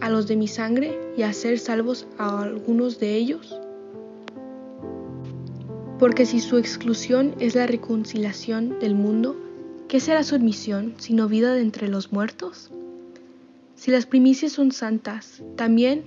a 0.01 0.11
los 0.11 0.27
de 0.27 0.37
mi 0.37 0.49
sangre 0.49 0.99
y 1.17 1.23
hacer 1.23 1.59
salvos 1.59 2.07
a 2.19 2.43
algunos 2.43 2.99
de 2.99 3.15
ellos? 3.15 3.59
Porque 5.99 6.27
si 6.27 6.41
su 6.41 6.59
exclusión 6.59 7.35
es 7.41 7.55
la 7.55 7.67
reconciliación 7.67 8.79
del 8.79 8.95
mundo, 8.95 9.37
¿qué 9.89 10.01
será 10.01 10.23
su 10.25 10.35
admisión 10.35 10.95
sino 10.99 11.29
vida 11.29 11.55
de 11.55 11.63
entre 11.63 11.89
los 11.89 12.13
muertos? 12.13 12.71
Si 13.77 13.91
las 13.91 14.07
primicias 14.07 14.53
son 14.53 14.73
santas, 14.73 15.43
también 15.55 16.03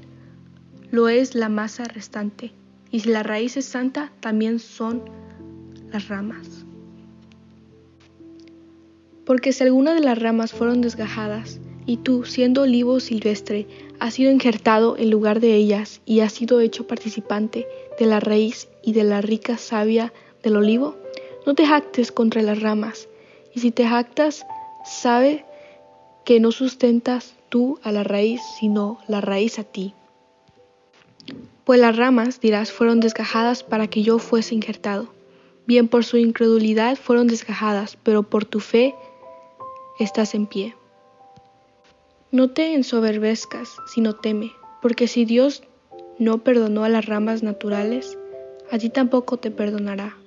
lo 0.92 1.08
es 1.08 1.36
la 1.36 1.50
masa 1.50 1.86
restante. 1.86 2.52
Y 2.92 3.02
si 3.02 3.10
la 3.10 3.24
raíz 3.24 3.58
es 3.58 3.66
santa, 3.66 4.12
también 4.20 4.60
son 4.60 5.04
las 5.92 6.08
ramas. 6.08 6.66
Porque 9.26 9.54
si 9.54 9.64
alguna 9.64 9.94
de 9.94 10.00
las 10.00 10.18
ramas 10.20 10.54
fueron 10.54 10.82
desgajadas, 10.82 11.60
y 11.86 11.98
tú, 11.98 12.24
siendo 12.24 12.62
olivo 12.64 13.00
silvestre, 13.00 13.68
has 14.00 14.14
sido 14.14 14.32
injertado 14.32 14.96
en 14.98 15.10
lugar 15.10 15.40
de 15.40 15.56
ellas 15.56 16.02
y 16.06 16.20
has 16.20 16.34
sido 16.34 16.60
hecho 16.60 16.86
participante 16.86 17.68
de 17.98 18.06
la 18.06 18.20
raíz 18.20 18.70
y 18.84 18.94
de 18.94 19.04
la 19.04 19.22
rica 19.22 19.58
savia 19.58 20.14
del 20.44 20.56
olivo, 20.56 20.98
no 21.48 21.56
te 21.56 21.66
jactes 21.66 22.12
contra 22.12 22.44
las 22.44 22.62
ramas, 22.62 23.10
y 23.56 23.60
si 23.60 23.72
te 23.72 23.88
jactas, 23.88 24.46
sabe 24.86 25.46
que 26.26 26.40
no 26.40 26.52
sustentas 26.52 27.34
tú 27.50 27.80
a 27.82 27.92
la 27.92 28.04
raíz, 28.04 28.42
sino 28.60 29.00
la 29.08 29.20
raíz 29.20 29.58
a 29.58 29.64
ti. 29.64 29.96
Pues 31.70 31.80
las 31.80 31.96
ramas, 31.96 32.42
dirás, 32.42 32.72
fueron 32.72 33.00
desgajadas 33.00 33.62
para 33.62 33.86
que 33.86 34.02
yo 34.02 34.18
fuese 34.18 34.56
injertado. 34.56 35.14
Bien 35.68 35.88
por 35.88 36.04
su 36.04 36.18
incredulidad 36.18 36.98
fueron 36.98 37.28
desgajadas, 37.28 37.96
pero 38.02 38.24
por 38.24 38.44
tu 38.44 38.60
fe 38.60 38.96
estás 40.00 40.34
en 40.34 40.48
pie. 40.48 40.74
No 42.32 42.50
te 42.50 42.74
ensoberbezcas, 42.74 43.70
sino 43.86 44.16
teme, 44.16 44.52
porque 44.82 45.08
si 45.08 45.26
Dios 45.26 45.62
no 46.18 46.40
perdonó 46.40 46.86
a 46.86 46.90
las 46.90 47.06
ramas 47.06 47.44
naturales, 47.44 48.18
a 48.72 48.80
ti 48.80 48.90
tampoco 48.90 49.38
te 49.38 49.52
perdonará. 49.52 50.18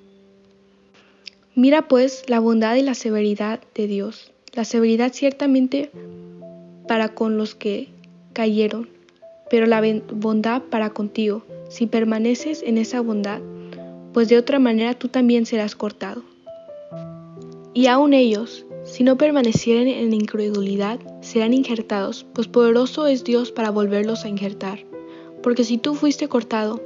Mira 1.55 1.89
pues 1.89 2.23
la 2.29 2.39
bondad 2.39 2.75
y 2.75 2.83
la 2.83 2.93
severidad 2.93 3.59
de 3.75 3.87
Dios, 3.87 4.31
la 4.53 4.63
severidad 4.63 5.11
ciertamente 5.11 5.91
para 6.87 7.09
con 7.09 7.35
los 7.35 7.53
que 7.53 7.89
cayeron, 8.31 8.92
pero 9.53 9.67
la 9.67 9.83
bondad 10.11 10.63
para 10.63 10.89
contigo, 10.89 11.43
si 11.69 11.85
permaneces 11.85 12.63
en 12.63 12.79
esa 12.79 13.01
bondad, 13.01 13.39
pues 14.11 14.27
de 14.27 14.39
otra 14.39 14.57
manera 14.57 14.95
tú 14.95 15.09
también 15.09 15.45
serás 15.45 15.75
cortado. 15.75 16.23
Y 17.75 17.85
aun 17.85 18.15
ellos, 18.15 18.65
si 18.83 19.03
no 19.03 19.15
permanecieren 19.15 19.87
en 19.87 20.11
incredulidad, 20.11 20.99
serán 21.21 21.53
injertados, 21.53 22.25
pues 22.33 22.47
poderoso 22.47 23.05
es 23.05 23.23
Dios 23.23 23.51
para 23.51 23.69
volverlos 23.69 24.25
a 24.25 24.27
injertar. 24.27 24.79
Porque 25.43 25.63
si 25.63 25.77
tú 25.77 25.93
fuiste 25.93 26.27
cortado, 26.27 26.81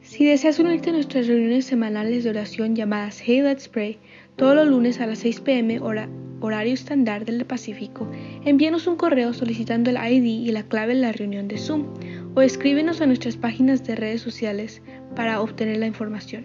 Si 0.00 0.24
deseas 0.26 0.58
unirte 0.58 0.90
a 0.90 0.94
nuestras 0.94 1.26
reuniones 1.26 1.66
semanales 1.66 2.24
de 2.24 2.30
oración 2.30 2.74
llamadas 2.76 3.22
Hey 3.24 3.42
Let's 3.42 3.68
Pray, 3.68 3.98
todos 4.36 4.56
los 4.56 4.68
lunes 4.68 5.00
a 5.00 5.06
las 5.06 5.18
6 5.20 5.40
pm 5.40 5.80
hora 5.80 6.08
horario 6.46 6.74
estándar 6.74 7.24
del 7.24 7.44
Pacífico, 7.44 8.10
envíanos 8.44 8.86
un 8.86 8.96
correo 8.96 9.32
solicitando 9.32 9.90
el 9.90 9.96
ID 9.96 10.24
y 10.24 10.52
la 10.52 10.62
clave 10.64 10.94
de 10.94 11.00
la 11.00 11.12
reunión 11.12 11.48
de 11.48 11.58
Zoom 11.58 11.86
o 12.34 12.40
escríbenos 12.40 13.00
a 13.00 13.06
nuestras 13.06 13.36
páginas 13.36 13.84
de 13.84 13.96
redes 13.96 14.20
sociales 14.20 14.82
para 15.14 15.40
obtener 15.40 15.78
la 15.78 15.86
información. 15.86 16.44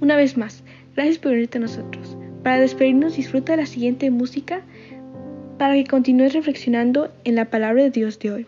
Una 0.00 0.16
vez 0.16 0.36
más, 0.36 0.62
gracias 0.94 1.18
por 1.18 1.32
unirte 1.32 1.58
a 1.58 1.62
nosotros. 1.62 2.16
Para 2.42 2.60
despedirnos, 2.60 3.16
disfruta 3.16 3.52
de 3.52 3.62
la 3.62 3.66
siguiente 3.66 4.10
música 4.10 4.62
para 5.58 5.74
que 5.74 5.84
continúes 5.84 6.32
reflexionando 6.32 7.12
en 7.24 7.34
la 7.34 7.50
palabra 7.50 7.82
de 7.82 7.90
Dios 7.90 8.18
de 8.18 8.32
hoy. 8.32 8.46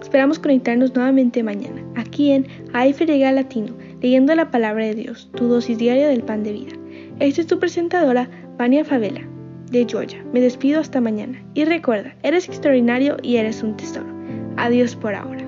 Esperamos 0.00 0.38
conectarnos 0.38 0.94
nuevamente 0.94 1.42
mañana, 1.42 1.84
aquí 1.94 2.30
en 2.30 2.46
AFRG 2.72 3.20
Latino, 3.34 3.76
leyendo 4.00 4.34
la 4.34 4.50
palabra 4.50 4.86
de 4.86 4.94
Dios, 4.94 5.28
tu 5.34 5.46
dosis 5.46 5.76
diaria 5.76 6.08
del 6.08 6.22
pan 6.22 6.42
de 6.42 6.52
vida. 6.52 6.72
Esta 7.20 7.42
es 7.42 7.46
tu 7.46 7.58
presentadora, 7.58 8.30
Vania 8.56 8.84
Favela 8.84 9.33
de 9.74 9.86
Georgia. 9.88 10.24
Me 10.32 10.40
despido 10.40 10.80
hasta 10.80 11.00
mañana. 11.00 11.42
Y 11.54 11.64
recuerda, 11.64 12.14
eres 12.22 12.48
extraordinario 12.48 13.16
y 13.22 13.36
eres 13.36 13.62
un 13.62 13.76
tesoro. 13.76 14.06
Adiós 14.56 14.94
por 14.94 15.14
ahora. 15.14 15.43